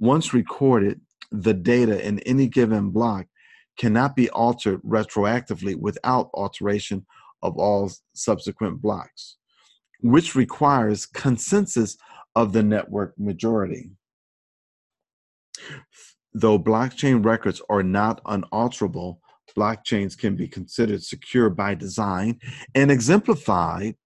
Once 0.00 0.32
recorded, 0.32 0.98
the 1.30 1.52
data 1.52 2.04
in 2.04 2.18
any 2.20 2.48
given 2.48 2.88
block 2.88 3.26
cannot 3.78 4.16
be 4.16 4.30
altered 4.30 4.80
retroactively 4.82 5.76
without 5.76 6.30
alteration 6.32 7.04
of 7.42 7.56
all 7.58 7.92
subsequent 8.14 8.80
blocks, 8.80 9.36
which 10.00 10.34
requires 10.34 11.04
consensus 11.04 11.98
of 12.34 12.54
the 12.54 12.62
network 12.62 13.12
majority. 13.18 13.90
Though 16.32 16.58
blockchain 16.58 17.22
records 17.22 17.60
are 17.68 17.82
not 17.82 18.22
unalterable, 18.24 19.20
blockchains 19.54 20.16
can 20.16 20.34
be 20.34 20.48
considered 20.48 21.02
secure 21.02 21.50
by 21.50 21.74
design 21.74 22.38
and 22.74 22.90
exemplified 22.90 23.96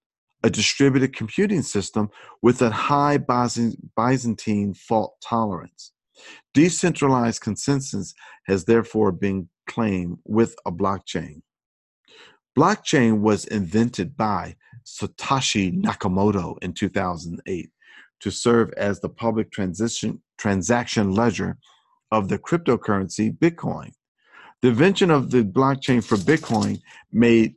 a 0.45 0.49
distributed 0.49 1.15
computing 1.15 1.63
system 1.63 2.07
with 2.43 2.61
a 2.61 2.69
high 2.69 3.17
Byzantine 3.17 4.75
fault 4.75 5.15
tolerance. 5.27 5.91
Decentralized 6.53 7.41
consensus 7.41 8.13
has 8.45 8.65
therefore 8.65 9.11
been 9.11 9.49
claimed 9.67 10.19
with 10.23 10.55
a 10.67 10.71
blockchain. 10.71 11.41
Blockchain 12.55 13.21
was 13.21 13.45
invented 13.45 14.15
by 14.15 14.55
Satoshi 14.85 15.81
Nakamoto 15.81 16.61
in 16.61 16.73
2008 16.73 17.71
to 18.19 18.29
serve 18.29 18.71
as 18.77 18.99
the 18.99 19.09
public 19.09 19.51
transaction 19.51 21.11
ledger 21.11 21.57
of 22.11 22.29
the 22.29 22.37
cryptocurrency 22.37 23.35
Bitcoin. 23.35 23.93
The 24.61 24.67
invention 24.67 25.09
of 25.09 25.31
the 25.31 25.43
blockchain 25.43 26.03
for 26.03 26.17
Bitcoin 26.17 26.81
made 27.11 27.55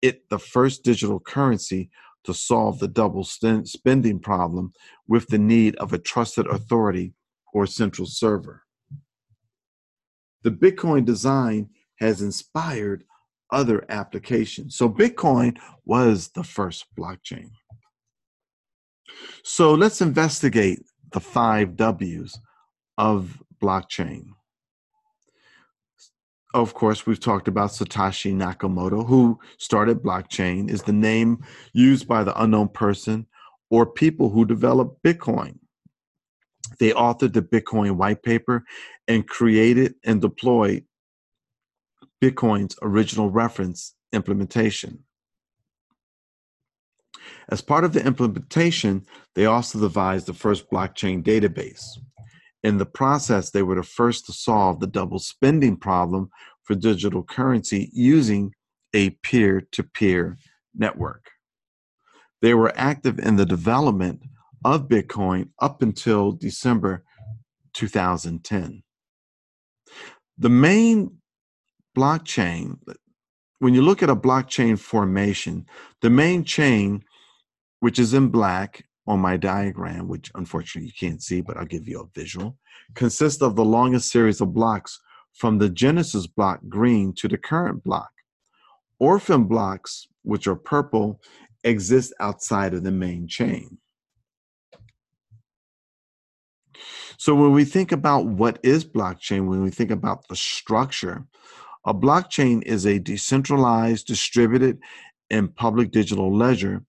it 0.00 0.26
the 0.30 0.38
first 0.38 0.84
digital 0.84 1.20
currency 1.20 1.90
to 2.24 2.34
solve 2.34 2.78
the 2.78 2.88
double 2.88 3.24
spending 3.24 4.18
problem 4.18 4.72
with 5.08 5.28
the 5.28 5.38
need 5.38 5.76
of 5.76 5.92
a 5.92 5.98
trusted 5.98 6.46
authority 6.46 7.14
or 7.52 7.66
central 7.66 8.06
server. 8.06 8.62
The 10.42 10.50
Bitcoin 10.50 11.04
design 11.04 11.70
has 11.98 12.22
inspired 12.22 13.04
other 13.52 13.84
applications. 13.88 14.76
So, 14.76 14.88
Bitcoin 14.88 15.58
was 15.84 16.28
the 16.28 16.44
first 16.44 16.86
blockchain. 16.98 17.50
So, 19.42 19.74
let's 19.74 20.00
investigate 20.00 20.80
the 21.12 21.20
five 21.20 21.76
W's 21.76 22.38
of 22.96 23.42
blockchain 23.62 24.26
of 26.54 26.74
course, 26.74 27.06
we've 27.06 27.20
talked 27.20 27.48
about 27.48 27.70
Satoshi 27.70 28.34
Nakamoto, 28.34 29.06
who 29.06 29.38
started 29.58 30.02
blockchain, 30.02 30.68
is 30.68 30.82
the 30.82 30.92
name 30.92 31.44
used 31.72 32.08
by 32.08 32.24
the 32.24 32.40
unknown 32.42 32.68
person 32.68 33.26
or 33.70 33.86
people 33.86 34.30
who 34.30 34.44
developed 34.44 35.02
Bitcoin. 35.02 35.58
They 36.78 36.90
authored 36.90 37.34
the 37.34 37.42
Bitcoin 37.42 37.92
white 37.92 38.22
paper 38.22 38.64
and 39.06 39.26
created 39.26 39.94
and 40.04 40.20
deployed 40.20 40.84
Bitcoin's 42.22 42.76
original 42.82 43.30
reference 43.30 43.94
implementation. 44.12 45.04
As 47.48 47.60
part 47.60 47.84
of 47.84 47.92
the 47.92 48.04
implementation, 48.04 49.06
they 49.34 49.46
also 49.46 49.80
devised 49.80 50.26
the 50.26 50.34
first 50.34 50.70
blockchain 50.70 51.22
database. 51.22 51.84
In 52.62 52.78
the 52.78 52.86
process, 52.86 53.50
they 53.50 53.62
were 53.62 53.76
the 53.76 53.82
first 53.82 54.26
to 54.26 54.32
solve 54.32 54.80
the 54.80 54.86
double 54.86 55.18
spending 55.18 55.76
problem 55.76 56.30
for 56.62 56.74
digital 56.74 57.22
currency 57.22 57.90
using 57.92 58.54
a 58.92 59.10
peer 59.10 59.62
to 59.72 59.82
peer 59.82 60.36
network. 60.74 61.30
They 62.42 62.54
were 62.54 62.72
active 62.76 63.18
in 63.18 63.36
the 63.36 63.46
development 63.46 64.22
of 64.64 64.88
Bitcoin 64.88 65.50
up 65.60 65.82
until 65.82 66.32
December 66.32 67.04
2010. 67.74 68.82
The 70.38 70.48
main 70.48 71.18
blockchain, 71.96 72.78
when 73.58 73.74
you 73.74 73.82
look 73.82 74.02
at 74.02 74.10
a 74.10 74.16
blockchain 74.16 74.78
formation, 74.78 75.66
the 76.00 76.10
main 76.10 76.44
chain, 76.44 77.04
which 77.80 77.98
is 77.98 78.14
in 78.14 78.28
black 78.28 78.84
on 79.06 79.20
my 79.20 79.36
diagram, 79.36 80.08
which 80.08 80.30
unfortunately 80.34 80.86
you 80.86 81.08
can't 81.08 81.22
see, 81.22 81.40
but 81.40 81.56
I'll 81.56 81.64
give 81.64 81.88
you 81.88 82.00
a 82.00 82.18
visual, 82.18 82.56
consists 82.94 83.42
of 83.42 83.56
the 83.56 83.64
longest 83.64 84.10
series 84.10 84.40
of 84.40 84.54
blocks 84.54 85.00
from 85.34 85.58
the 85.58 85.68
Genesis 85.68 86.26
block 86.26 86.60
green 86.68 87.12
to 87.14 87.28
the 87.28 87.38
current 87.38 87.82
block. 87.82 88.10
Orphan 88.98 89.44
blocks, 89.44 90.08
which 90.22 90.46
are 90.46 90.56
purple, 90.56 91.20
exist 91.64 92.12
outside 92.20 92.74
of 92.74 92.84
the 92.84 92.90
main 92.90 93.26
chain. 93.26 93.78
So 97.16 97.34
when 97.34 97.52
we 97.52 97.64
think 97.64 97.92
about 97.92 98.26
what 98.26 98.58
is 98.62 98.84
blockchain, 98.84 99.46
when 99.46 99.62
we 99.62 99.70
think 99.70 99.90
about 99.90 100.26
the 100.28 100.36
structure, 100.36 101.26
a 101.84 101.94
blockchain 101.94 102.62
is 102.62 102.86
a 102.86 102.98
decentralized, 102.98 104.06
distributed, 104.06 104.78
and 105.30 105.54
public 105.54 105.90
digital 105.90 106.34
ledger 106.34 106.82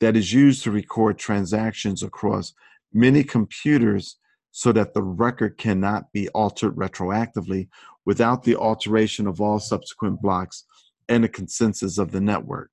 that 0.00 0.16
is 0.16 0.32
used 0.32 0.62
to 0.64 0.70
record 0.70 1.18
transactions 1.18 2.02
across 2.02 2.54
many 2.92 3.24
computers 3.24 4.18
so 4.50 4.72
that 4.72 4.94
the 4.94 5.02
record 5.02 5.58
cannot 5.58 6.12
be 6.12 6.28
altered 6.30 6.74
retroactively 6.76 7.68
without 8.04 8.42
the 8.42 8.56
alteration 8.56 9.26
of 9.26 9.40
all 9.40 9.58
subsequent 9.58 10.20
blocks 10.22 10.64
and 11.08 11.24
the 11.24 11.28
consensus 11.28 11.98
of 11.98 12.10
the 12.10 12.20
network. 12.20 12.70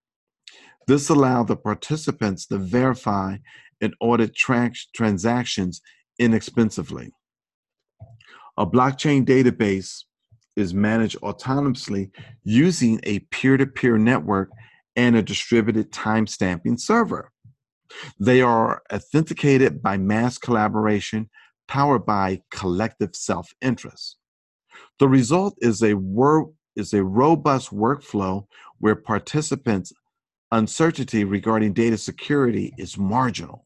This 0.87 1.09
allowed 1.09 1.47
the 1.47 1.57
participants 1.57 2.45
to 2.47 2.57
verify 2.57 3.37
and 3.81 3.93
audit 3.99 4.35
tra- 4.35 4.71
transactions 4.95 5.81
inexpensively. 6.19 7.11
A 8.57 8.65
blockchain 8.65 9.25
database 9.25 10.03
is 10.55 10.73
managed 10.73 11.19
autonomously 11.21 12.11
using 12.43 12.99
a 13.03 13.19
peer 13.19 13.57
to 13.57 13.65
peer 13.65 13.97
network 13.97 14.49
and 14.95 15.15
a 15.15 15.21
distributed 15.23 15.91
timestamping 15.91 16.79
server. 16.79 17.31
They 18.19 18.41
are 18.41 18.81
authenticated 18.91 19.81
by 19.81 19.97
mass 19.97 20.37
collaboration 20.37 21.29
powered 21.67 22.05
by 22.05 22.41
collective 22.51 23.15
self 23.15 23.53
interest. 23.61 24.17
The 24.99 25.07
result 25.07 25.55
is 25.59 25.83
a, 25.83 25.93
wor- 25.93 26.51
is 26.75 26.93
a 26.93 27.03
robust 27.03 27.71
workflow 27.71 28.45
where 28.79 28.95
participants' 28.95 29.93
uncertainty 30.51 31.23
regarding 31.23 31.73
data 31.73 31.97
security 31.97 32.73
is 32.77 32.97
marginal. 32.97 33.65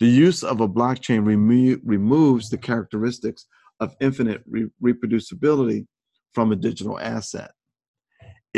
The 0.00 0.06
use 0.06 0.44
of 0.44 0.60
a 0.60 0.68
blockchain 0.68 1.26
remo- 1.26 1.80
removes 1.84 2.50
the 2.50 2.58
characteristics 2.58 3.46
of 3.80 3.96
infinite 4.00 4.42
re- 4.46 4.70
reproducibility 4.82 5.86
from 6.32 6.52
a 6.52 6.56
digital 6.56 6.98
asset. 6.98 7.50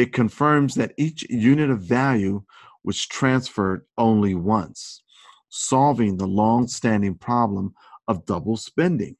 It 0.01 0.15
confirms 0.15 0.77
that 0.77 0.95
each 0.97 1.29
unit 1.29 1.69
of 1.69 1.83
value 1.83 2.43
was 2.83 3.05
transferred 3.05 3.85
only 3.99 4.35
once, 4.35 5.03
solving 5.51 6.17
the 6.17 6.27
long 6.27 6.69
standing 6.69 7.17
problem 7.17 7.75
of 8.09 8.25
double 8.25 8.57
spending. 8.57 9.19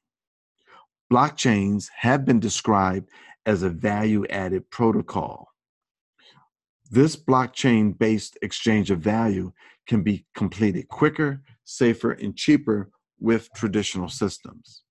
Blockchains 1.13 1.87
have 1.99 2.25
been 2.25 2.39
described 2.39 3.09
as 3.45 3.61
a 3.61 3.69
value 3.69 4.25
added 4.31 4.71
protocol. 4.71 5.49
This 6.89 7.15
blockchain 7.15 7.95
based 7.95 8.39
exchange 8.41 8.89
of 8.89 9.01
value 9.01 9.53
can 9.85 10.01
be 10.01 10.25
completed 10.33 10.87
quicker, 10.87 11.43
safer, 11.63 12.13
and 12.13 12.35
cheaper 12.35 12.89
with 13.19 13.53
traditional 13.55 14.09
systems. 14.09 14.81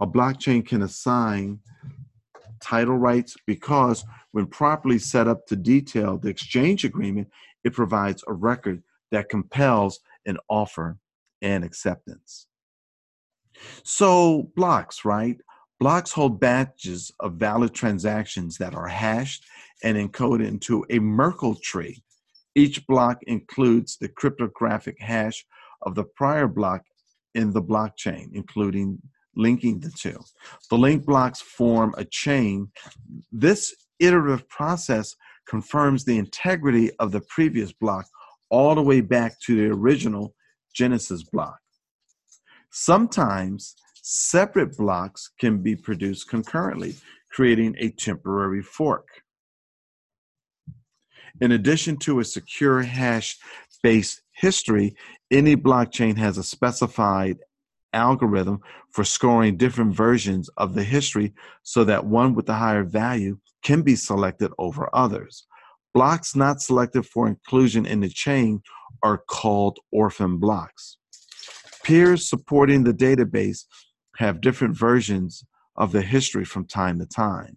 A 0.00 0.06
blockchain 0.06 0.68
can 0.68 0.82
assign 0.82 1.60
title 2.60 2.98
rights 2.98 3.38
because, 3.46 4.04
when 4.32 4.46
properly 4.46 4.98
set 4.98 5.28
up 5.28 5.46
to 5.46 5.56
detail 5.56 6.18
the 6.18 6.28
exchange 6.28 6.84
agreement, 6.84 7.28
it 7.64 7.72
provides 7.72 8.24
a 8.26 8.32
record 8.32 8.82
that 9.10 9.28
compels 9.28 10.00
an 10.26 10.38
offer 10.48 10.98
and 11.42 11.64
acceptance. 11.64 12.46
So, 13.84 14.50
blocks, 14.56 15.04
right? 15.04 15.36
Blocks 15.78 16.12
hold 16.12 16.40
batches 16.40 17.10
of 17.20 17.34
valid 17.34 17.74
transactions 17.74 18.56
that 18.58 18.74
are 18.74 18.88
hashed 18.88 19.44
and 19.82 19.96
encoded 19.96 20.46
into 20.46 20.84
a 20.90 20.98
Merkle 20.98 21.56
tree. 21.56 22.02
Each 22.54 22.86
block 22.86 23.18
includes 23.24 23.96
the 23.96 24.08
cryptographic 24.08 24.96
hash 25.00 25.44
of 25.82 25.94
the 25.94 26.04
prior 26.04 26.46
block 26.46 26.82
in 27.34 27.52
the 27.52 27.62
blockchain, 27.62 28.28
including 28.32 28.98
linking 29.34 29.80
the 29.80 29.90
two. 29.90 30.18
The 30.70 30.76
link 30.76 31.04
blocks 31.04 31.40
form 31.40 31.94
a 31.96 32.04
chain. 32.04 32.70
This 33.30 33.74
iterative 34.02 34.48
process 34.48 35.14
confirms 35.48 36.04
the 36.04 36.18
integrity 36.18 36.90
of 36.98 37.12
the 37.12 37.20
previous 37.22 37.72
block 37.72 38.06
all 38.50 38.74
the 38.74 38.82
way 38.82 39.00
back 39.00 39.40
to 39.40 39.56
the 39.56 39.74
original 39.74 40.34
Genesis 40.74 41.22
block. 41.22 41.58
Sometimes 42.70 43.74
separate 44.02 44.76
blocks 44.76 45.30
can 45.38 45.62
be 45.62 45.76
produced 45.76 46.28
concurrently, 46.28 46.94
creating 47.30 47.76
a 47.78 47.90
temporary 47.90 48.62
fork. 48.62 49.08
In 51.40 51.52
addition 51.52 51.96
to 51.98 52.20
a 52.20 52.24
secure 52.24 52.82
hash 52.82 53.38
based 53.82 54.22
history, 54.32 54.96
any 55.30 55.56
blockchain 55.56 56.16
has 56.18 56.38
a 56.38 56.42
specified 56.42 57.38
algorithm 57.92 58.60
for 58.90 59.04
scoring 59.04 59.56
different 59.56 59.94
versions 59.94 60.48
of 60.56 60.74
the 60.74 60.84
history 60.84 61.32
so 61.62 61.84
that 61.84 62.04
one 62.04 62.34
with 62.34 62.46
the 62.46 62.54
higher 62.54 62.84
value 62.84 63.38
can 63.62 63.82
be 63.82 63.96
selected 63.96 64.50
over 64.58 64.88
others. 64.92 65.46
Blocks 65.94 66.34
not 66.34 66.60
selected 66.62 67.04
for 67.04 67.28
inclusion 67.28 67.86
in 67.86 68.00
the 68.00 68.08
chain 68.08 68.62
are 69.02 69.18
called 69.18 69.78
orphan 69.90 70.38
blocks. 70.38 70.96
Peers 71.84 72.28
supporting 72.28 72.84
the 72.84 72.94
database 72.94 73.64
have 74.16 74.40
different 74.40 74.76
versions 74.76 75.44
of 75.76 75.92
the 75.92 76.02
history 76.02 76.44
from 76.44 76.66
time 76.66 76.98
to 76.98 77.06
time. 77.06 77.56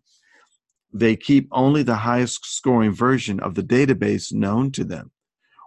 They 0.94 1.16
keep 1.16 1.48
only 1.52 1.84
the 1.84 1.96
highest 1.96 2.46
scoring 2.46 2.94
version 2.94 3.40
of 3.42 3.56
the 3.56 3.64
database 3.64 4.34
known 4.34 4.72
to 4.72 4.84
them. 4.84 5.12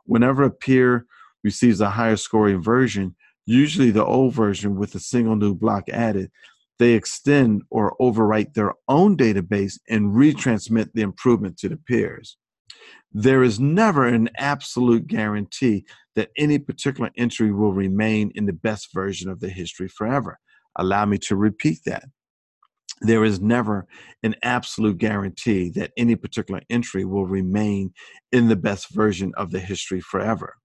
Whenever 0.07 0.45
a 0.45 0.51
peer 0.51 1.07
receives 1.45 1.81
a 1.81 1.91
higher 1.91 2.17
scoring 2.17 2.63
version, 2.63 3.15
usually 3.45 3.91
the 3.91 4.05
old 4.05 4.35
version 4.35 4.77
with 4.77 4.95
a 4.95 5.01
single 5.01 5.37
new 5.37 5.55
block 5.55 5.89
added, 5.91 6.31
they 6.79 6.93
extend 6.93 7.63
or 7.71 7.97
overwrite 8.01 8.55
their 8.55 8.73
own 8.89 9.17
database 9.17 9.79
and 9.89 10.15
retransmit 10.15 10.93
the 10.95 11.03
improvement 11.03 11.57
to 11.59 11.69
the 11.69 11.77
peers. 11.77 12.37
There 13.13 13.43
is 13.43 13.59
never 13.59 14.07
an 14.07 14.29
absolute 14.37 15.07
guarantee 15.07 15.85
that 16.15 16.31
any 16.37 16.59
particular 16.59 17.11
entry 17.17 17.53
will 17.53 17.73
remain 17.73 18.31
in 18.35 18.47
the 18.47 18.53
best 18.53 18.93
version 18.93 19.31
of 19.31 19.41
the 19.41 19.49
history 19.49 19.89
forever. 19.89 20.39
Allow 20.77 21.07
me 21.07 21.19
to 21.19 21.37
repeat 21.37 21.81
that. 21.87 22.05
There 23.01 23.25
is 23.25 23.41
never 23.41 23.87
an 24.23 24.35
absolute 24.43 24.99
guarantee 24.99 25.71
that 25.71 25.93
any 25.97 26.17
particular 26.17 26.61
entry 26.69 27.05
will 27.05 27.27
remain 27.27 27.93
in 28.33 28.49
the 28.49 28.57
best 28.57 28.93
version 28.93 29.33
of 29.37 29.53
the 29.53 29.61
history 29.61 30.01
forever. 30.01 30.57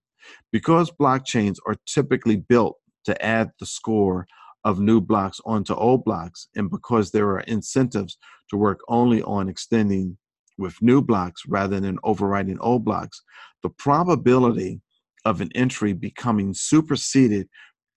Because 0.51 0.91
blockchains 0.91 1.57
are 1.67 1.75
typically 1.85 2.37
built 2.37 2.77
to 3.05 3.25
add 3.25 3.51
the 3.59 3.65
score 3.65 4.25
of 4.63 4.79
new 4.79 5.01
blocks 5.01 5.39
onto 5.45 5.73
old 5.73 6.05
blocks, 6.05 6.47
and 6.55 6.69
because 6.69 7.11
there 7.11 7.27
are 7.29 7.41
incentives 7.41 8.17
to 8.49 8.57
work 8.57 8.79
only 8.87 9.21
on 9.23 9.49
extending 9.49 10.17
with 10.57 10.81
new 10.81 11.01
blocks 11.01 11.41
rather 11.47 11.79
than 11.79 11.99
overriding 12.03 12.59
old 12.59 12.85
blocks, 12.85 13.21
the 13.61 13.69
probability 13.69 14.81
of 15.25 15.41
an 15.41 15.49
entry 15.55 15.93
becoming 15.93 16.53
superseded 16.53 17.47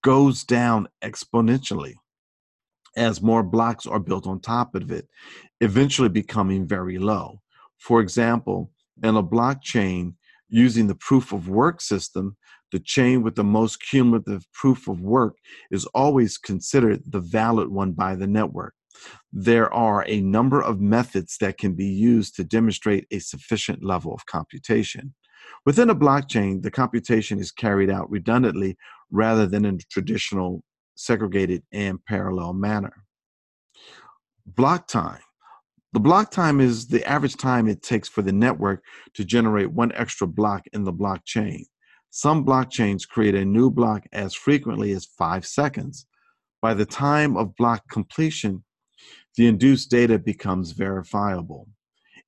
goes 0.02 0.44
down 0.44 0.88
exponentially 1.02 1.94
as 2.96 3.20
more 3.20 3.42
blocks 3.42 3.86
are 3.86 4.00
built 4.00 4.26
on 4.26 4.40
top 4.40 4.74
of 4.74 4.90
it, 4.90 5.06
eventually 5.60 6.08
becoming 6.08 6.66
very 6.66 6.98
low. 6.98 7.40
For 7.78 8.00
example, 8.00 8.70
in 9.02 9.16
a 9.16 9.22
blockchain 9.22 10.14
using 10.48 10.86
the 10.86 10.94
proof 10.94 11.32
of 11.32 11.48
work 11.48 11.80
system, 11.80 12.36
the 12.72 12.80
chain 12.80 13.22
with 13.22 13.34
the 13.34 13.44
most 13.44 13.80
cumulative 13.80 14.44
proof 14.52 14.88
of 14.88 15.00
work 15.00 15.36
is 15.70 15.86
always 15.86 16.38
considered 16.38 17.02
the 17.06 17.20
valid 17.20 17.68
one 17.68 17.92
by 17.92 18.14
the 18.14 18.26
network. 18.26 18.74
There 19.32 19.72
are 19.72 20.04
a 20.08 20.20
number 20.20 20.60
of 20.60 20.80
methods 20.80 21.36
that 21.40 21.58
can 21.58 21.74
be 21.74 21.86
used 21.86 22.34
to 22.36 22.44
demonstrate 22.44 23.06
a 23.10 23.18
sufficient 23.18 23.84
level 23.84 24.14
of 24.14 24.26
computation. 24.26 25.14
Within 25.64 25.90
a 25.90 25.94
blockchain, 25.94 26.62
the 26.62 26.70
computation 26.70 27.38
is 27.38 27.52
carried 27.52 27.90
out 27.90 28.10
redundantly 28.10 28.76
rather 29.10 29.46
than 29.46 29.64
in 29.64 29.76
a 29.76 29.90
traditional 29.90 30.62
segregated 30.96 31.62
and 31.72 32.04
parallel 32.04 32.54
manner. 32.54 33.04
Block 34.46 34.88
time. 34.88 35.20
The 35.92 36.00
block 36.00 36.30
time 36.30 36.60
is 36.60 36.88
the 36.88 37.04
average 37.04 37.36
time 37.36 37.68
it 37.68 37.82
takes 37.82 38.08
for 38.08 38.22
the 38.22 38.32
network 38.32 38.82
to 39.14 39.24
generate 39.24 39.72
one 39.72 39.92
extra 39.92 40.26
block 40.26 40.64
in 40.72 40.84
the 40.84 40.92
blockchain. 40.92 41.64
Some 42.16 42.46
blockchains 42.46 43.06
create 43.06 43.34
a 43.34 43.44
new 43.44 43.70
block 43.70 44.06
as 44.10 44.32
frequently 44.32 44.92
as 44.92 45.04
five 45.04 45.44
seconds. 45.44 46.06
By 46.62 46.72
the 46.72 46.86
time 46.86 47.36
of 47.36 47.54
block 47.56 47.90
completion, 47.90 48.64
the 49.36 49.46
induced 49.46 49.90
data 49.90 50.18
becomes 50.18 50.72
verifiable. 50.72 51.68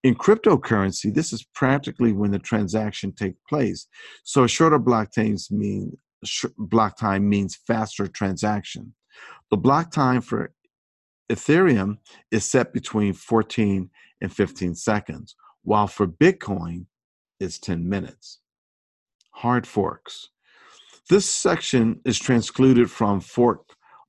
In 0.04 0.14
cryptocurrency, 0.14 1.14
this 1.14 1.32
is 1.32 1.42
practically 1.54 2.12
when 2.12 2.32
the 2.32 2.38
transaction 2.38 3.12
takes 3.12 3.38
place. 3.48 3.86
So 4.24 4.46
shorter 4.46 4.78
block 4.78 5.10
times 5.10 5.50
mean 5.50 5.96
block 6.58 6.98
time 6.98 7.26
means 7.26 7.56
faster 7.56 8.06
transaction. 8.06 8.92
The 9.50 9.56
block 9.56 9.90
time 9.90 10.20
for 10.20 10.52
Ethereum 11.32 11.96
is 12.30 12.44
set 12.44 12.74
between 12.74 13.14
14 13.14 13.88
and 14.20 14.30
15 14.30 14.74
seconds, 14.74 15.34
while 15.62 15.86
for 15.86 16.06
Bitcoin 16.06 16.84
it's 17.40 17.58
10 17.58 17.88
minutes. 17.88 18.40
Hard 19.38 19.68
forks. 19.68 20.30
This 21.08 21.30
section 21.30 22.00
is 22.04 22.18
transcluded 22.18 22.90
from 22.90 23.20
fork 23.20 23.60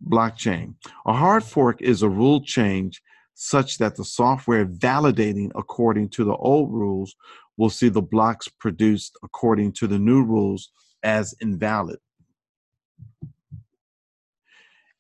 blockchain. 0.04 0.74
A 1.06 1.13
hard 1.13 1.44
fork 1.44 1.84
is 1.84 2.02
a 2.02 2.10
rule 2.10 2.42
change 2.42 3.00
such 3.36 3.78
that 3.78 3.96
the 3.96 4.04
software 4.04 4.65
validating 4.65 5.52
according 5.54 6.10
to 6.10 6.24
the 6.24 6.34
old 6.34 6.74
rules 6.74 7.15
will 7.58 7.70
see 7.70 7.89
the 7.89 8.02
blocks 8.02 8.48
produced 8.48 9.20
according 9.22 9.74
to 9.74 9.86
the 9.86 10.00
new 10.00 10.24
rules 10.24 10.72
as 11.04 11.36
invalid. 11.42 12.00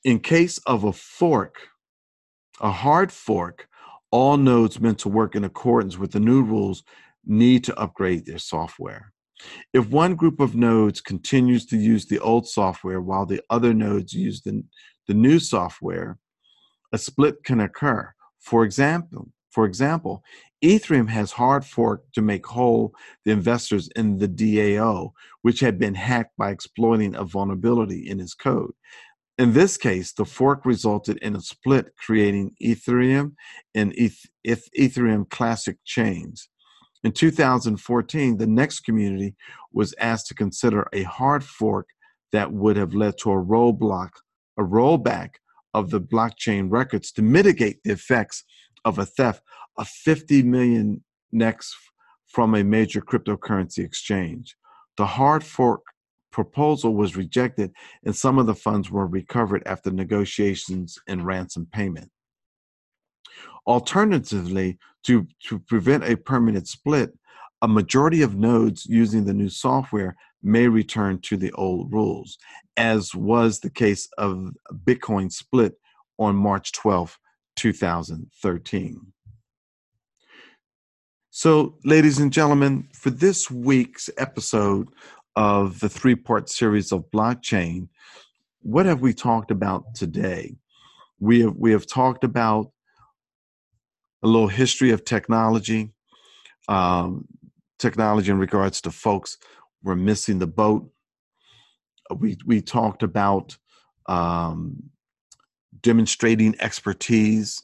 In 0.03 0.19
case 0.19 0.59
of 0.67 0.83
a 0.83 0.93
fork, 0.93 1.55
a 2.61 2.69
hard 2.69 3.11
fork, 3.11 3.67
all 4.11 4.37
nodes 4.37 4.79
meant 4.79 4.99
to 4.99 5.09
work 5.09 5.35
in 5.35 5.43
accordance 5.43 5.97
with 5.97 6.11
the 6.11 6.19
new 6.19 6.43
rules 6.43 6.83
need 7.25 7.63
to 7.63 7.75
upgrade 7.79 8.27
their 8.27 8.37
software. 8.37 9.11
If 9.73 9.89
one 9.89 10.15
group 10.15 10.39
of 10.39 10.55
nodes 10.55 11.01
continues 11.01 11.65
to 11.67 11.77
use 11.77 12.05
the 12.05 12.19
old 12.19 12.47
software 12.47 13.01
while 13.01 13.25
the 13.25 13.41
other 13.49 13.73
nodes 13.73 14.13
use 14.13 14.41
the, 14.41 14.63
the 15.07 15.13
new 15.13 15.39
software, 15.39 16.17
a 16.91 16.97
split 16.97 17.43
can 17.43 17.59
occur. 17.59 18.11
For 18.39 18.63
example, 18.63 19.29
for 19.51 19.65
example, 19.65 20.23
Ethereum 20.63 21.09
has 21.09 21.31
hard 21.31 21.65
forked 21.65 22.13
to 22.13 22.21
make 22.21 22.45
whole 22.45 22.93
the 23.25 23.31
investors 23.31 23.89
in 23.95 24.17
the 24.17 24.27
DAO, 24.27 25.11
which 25.41 25.59
had 25.59 25.79
been 25.79 25.95
hacked 25.95 26.35
by 26.37 26.51
exploiting 26.51 27.15
a 27.15 27.23
vulnerability 27.23 28.09
in 28.09 28.19
its 28.19 28.33
code. 28.33 28.71
In 29.37 29.53
this 29.53 29.77
case, 29.77 30.11
the 30.11 30.25
fork 30.25 30.65
resulted 30.65 31.17
in 31.19 31.35
a 31.35 31.41
split, 31.41 31.95
creating 31.95 32.55
Ethereum 32.61 33.35
and 33.73 33.93
Ethereum 34.45 35.29
Classic 35.29 35.77
chains. 35.85 36.49
In 37.03 37.11
2014, 37.11 38.37
the 38.37 38.45
Nxt 38.45 38.83
community 38.83 39.35
was 39.71 39.95
asked 39.99 40.27
to 40.27 40.33
consider 40.33 40.87
a 40.91 41.03
hard 41.03 41.43
fork 41.43 41.87
that 42.31 42.51
would 42.51 42.75
have 42.75 42.93
led 42.93 43.17
to 43.19 43.31
a 43.31 43.43
rollblock, 43.43 44.09
a 44.57 44.63
rollback 44.63 45.35
of 45.73 45.89
the 45.89 46.01
blockchain 46.01 46.69
records 46.69 47.11
to 47.13 47.21
mitigate 47.21 47.79
the 47.83 47.91
effects 47.91 48.43
of 48.83 48.99
a 48.99 49.05
theft 49.05 49.41
of 49.77 49.87
50 49.87 50.43
million 50.43 51.03
NXT 51.33 51.71
from 52.27 52.55
a 52.55 52.63
major 52.63 53.01
cryptocurrency 53.01 53.83
exchange. 53.83 54.55
The 54.97 55.05
hard 55.05 55.43
fork 55.43 55.81
proposal 56.31 56.93
was 56.93 57.15
rejected 57.15 57.71
and 58.05 58.15
some 58.15 58.37
of 58.37 58.45
the 58.45 58.55
funds 58.55 58.91
were 58.91 59.07
recovered 59.07 59.63
after 59.65 59.89
negotiations 59.89 60.97
and 61.07 61.25
ransom 61.25 61.67
payment. 61.71 62.11
Alternatively, 63.67 64.77
to, 65.03 65.27
to 65.47 65.59
prevent 65.59 66.03
a 66.03 66.15
permanent 66.15 66.67
split, 66.67 67.11
a 67.61 67.67
majority 67.67 68.21
of 68.21 68.35
nodes 68.35 68.85
using 68.85 69.25
the 69.25 69.33
new 69.33 69.49
software 69.49 70.15
may 70.41 70.67
return 70.67 71.19
to 71.19 71.37
the 71.37 71.51
old 71.53 71.91
rules, 71.91 72.37
as 72.77 73.13
was 73.13 73.59
the 73.59 73.69
case 73.69 74.07
of 74.17 74.51
Bitcoin 74.85 75.31
split 75.31 75.73
on 76.17 76.35
March 76.35 76.71
12, 76.71 77.17
2013. 77.55 79.13
So, 81.31 81.75
ladies 81.85 82.19
and 82.19 82.33
gentlemen, 82.33 82.87
for 82.93 83.11
this 83.11 83.51
week's 83.51 84.09
episode 84.17 84.89
of 85.35 85.79
the 85.79 85.89
three 85.89 86.15
part 86.15 86.49
series 86.49 86.91
of 86.91 87.09
blockchain, 87.11 87.87
what 88.61 88.85
have 88.85 89.01
we 89.01 89.13
talked 89.13 89.51
about 89.51 89.95
today? 89.95 90.55
We 91.19 91.41
have, 91.41 91.55
we 91.55 91.71
have 91.71 91.85
talked 91.85 92.23
about 92.23 92.71
a 94.23 94.27
little 94.27 94.47
history 94.47 94.91
of 94.91 95.05
technology, 95.05 95.91
um, 96.67 97.25
technology 97.77 98.31
in 98.31 98.37
regards 98.37 98.81
to 98.81 98.91
folks 98.91 99.37
were 99.83 99.95
missing 99.95 100.39
the 100.39 100.47
boat. 100.47 100.89
We, 102.15 102.37
we 102.45 102.61
talked 102.61 103.03
about 103.03 103.57
um, 104.07 104.89
demonstrating 105.81 106.55
expertise 106.59 107.61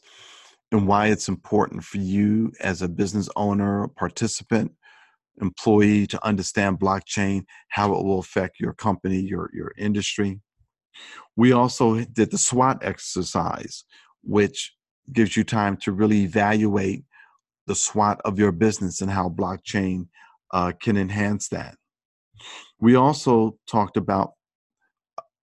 and 0.72 0.88
why 0.88 1.08
it's 1.08 1.28
important 1.28 1.84
for 1.84 1.98
you 1.98 2.52
as 2.60 2.82
a 2.82 2.90
business 2.90 3.30
owner, 3.36 3.88
participant, 3.88 4.72
employee 5.42 6.08
to 6.08 6.26
understand 6.26 6.80
blockchain, 6.80 7.44
how 7.70 7.94
it 7.94 8.04
will 8.04 8.20
affect 8.20 8.60
your 8.60 8.74
company, 8.74 9.20
your, 9.20 9.50
your 9.54 9.74
industry. 9.78 10.40
We 11.36 11.52
also 11.52 12.06
did 12.06 12.32
the 12.32 12.38
SWOT 12.38 12.84
exercise, 12.84 13.84
which 14.24 14.75
gives 15.14 15.36
you 15.38 15.44
time 15.44 15.78
to 15.78 15.92
really 15.92 16.24
evaluate 16.24 17.04
the 17.68 17.76
SWOT 17.76 18.22
of 18.26 18.38
your 18.40 18.52
business 18.52 19.02
and 19.02 19.10
how 19.10 19.30
blockchain 19.30 20.08
uh, 20.52 20.72
can 20.80 20.98
enhance 20.98 21.50
that. 21.50 21.76
We 22.80 22.96
also 22.96 23.58
talked 23.68 23.98
about 23.98 24.34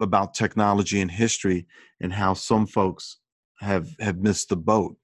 about 0.01 0.35
technology 0.35 1.01
and 1.01 1.11
history 1.11 1.67
and 2.01 2.13
how 2.13 2.35
some 2.35 2.67
folks 2.67 3.19
have 3.61 3.89
have 4.01 4.19
missed 4.19 4.49
the 4.49 4.57
boat 4.57 4.97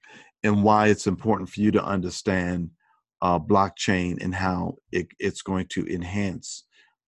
and 0.43 0.63
why 0.63 0.87
it's 0.87 1.07
important 1.07 1.49
for 1.49 1.61
you 1.61 1.71
to 1.71 1.83
understand 1.83 2.69
uh, 3.21 3.39
blockchain 3.39 4.21
and 4.23 4.33
how 4.35 4.75
it, 4.91 5.07
it's 5.19 5.41
going 5.41 5.67
to 5.67 5.85
enhance 5.87 6.65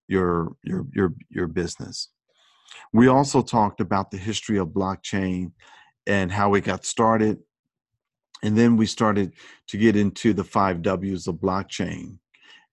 your 0.07 0.53
your 0.63 0.85
your 0.93 1.13
your 1.29 1.47
business. 1.47 2.09
We 2.93 3.07
also 3.07 3.41
talked 3.41 3.81
about 3.81 4.11
the 4.11 4.17
history 4.17 4.57
of 4.57 4.69
blockchain 4.69 5.51
and 6.07 6.31
how 6.31 6.53
it 6.55 6.63
got 6.63 6.85
started, 6.85 7.39
and 8.43 8.57
then 8.57 8.77
we 8.77 8.85
started 8.85 9.33
to 9.67 9.77
get 9.77 9.95
into 9.95 10.33
the 10.33 10.43
five 10.43 10.81
W's 10.81 11.27
of 11.27 11.35
blockchain, 11.35 12.17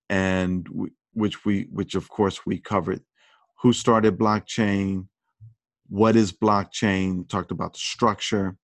and 0.09 0.67
we, 0.69 0.91
which 1.13 1.45
we 1.45 1.69
which 1.71 1.95
of 1.95 2.09
course 2.09 2.47
we 2.47 2.59
covered. 2.59 3.03
Who 3.63 3.73
started 3.73 4.19
blockchain, 4.19 5.09
what 5.89 6.17
is 6.17 6.33
blockchain, 6.33 7.29
talked 7.29 7.51
about 7.51 7.75
the 7.75 7.81
structure, 7.81 8.57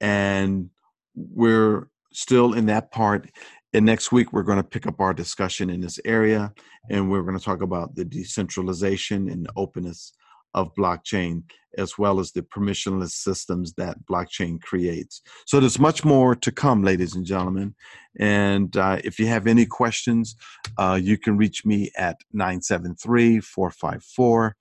and 0.00 0.70
we're 1.14 1.88
still 2.12 2.52
in 2.52 2.66
that 2.66 2.90
part. 2.92 3.30
And 3.74 3.84
next 3.84 4.12
week, 4.12 4.32
we're 4.32 4.44
going 4.44 4.56
to 4.56 4.64
pick 4.64 4.86
up 4.86 4.98
our 4.98 5.12
discussion 5.12 5.68
in 5.68 5.80
this 5.80 6.00
area, 6.04 6.54
and 6.88 7.10
we're 7.10 7.22
going 7.22 7.38
to 7.38 7.44
talk 7.44 7.60
about 7.60 7.94
the 7.94 8.04
decentralization 8.04 9.28
and 9.28 9.46
openness 9.56 10.14
of 10.54 10.74
blockchain, 10.74 11.42
as 11.76 11.98
well 11.98 12.20
as 12.20 12.32
the 12.32 12.42
permissionless 12.42 13.12
systems 13.12 13.74
that 13.74 13.96
blockchain 14.10 14.60
creates. 14.60 15.22
So 15.46 15.60
there's 15.60 15.78
much 15.78 16.04
more 16.04 16.34
to 16.34 16.50
come, 16.50 16.82
ladies 16.82 17.14
and 17.14 17.24
gentlemen. 17.24 17.74
And 18.18 18.76
uh, 18.76 18.98
if 19.04 19.18
you 19.18 19.26
have 19.26 19.46
any 19.46 19.66
questions, 19.66 20.34
uh, 20.76 20.98
you 21.00 21.18
can 21.18 21.36
reach 21.36 21.64
me 21.64 21.90
at 21.96 22.16
973 22.32 23.40
454 23.40 24.56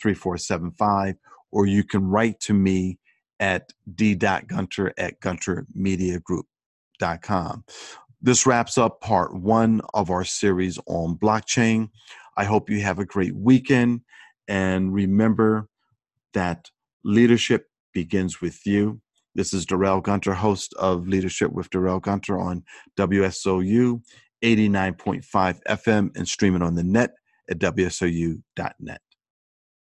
3475, 0.00 1.16
or 1.50 1.66
you 1.66 1.82
can 1.84 2.04
write 2.04 2.38
to 2.40 2.54
me 2.54 2.98
at 3.40 3.72
d.gunter 3.94 4.92
at 4.98 5.20
guntermediagroup.com. 5.20 7.64
This 8.20 8.46
wraps 8.46 8.76
up 8.76 9.00
part 9.00 9.32
one 9.34 9.80
of 9.94 10.10
our 10.10 10.24
series 10.24 10.76
on 10.86 11.16
blockchain. 11.16 11.90
I 12.36 12.42
hope 12.44 12.68
you 12.68 12.80
have 12.80 12.98
a 12.98 13.04
great 13.04 13.36
weekend 13.36 14.00
and 14.48 14.92
remember 14.92 15.68
that 16.32 16.70
leadership 17.04 17.66
begins 17.92 18.40
with 18.40 18.66
you. 18.66 19.00
This 19.34 19.52
is 19.52 19.66
Darrell 19.66 20.00
Gunter, 20.00 20.34
host 20.34 20.74
of 20.78 21.06
Leadership 21.06 21.52
with 21.52 21.70
Darrell 21.70 22.00
Gunter 22.00 22.38
on 22.38 22.64
WSOU 22.96 24.02
89.5 24.42 25.60
FM 25.68 26.16
and 26.16 26.26
streaming 26.26 26.62
on 26.62 26.74
the 26.74 26.82
net 26.82 27.12
at 27.50 27.58
WSOU.net. 27.58 29.00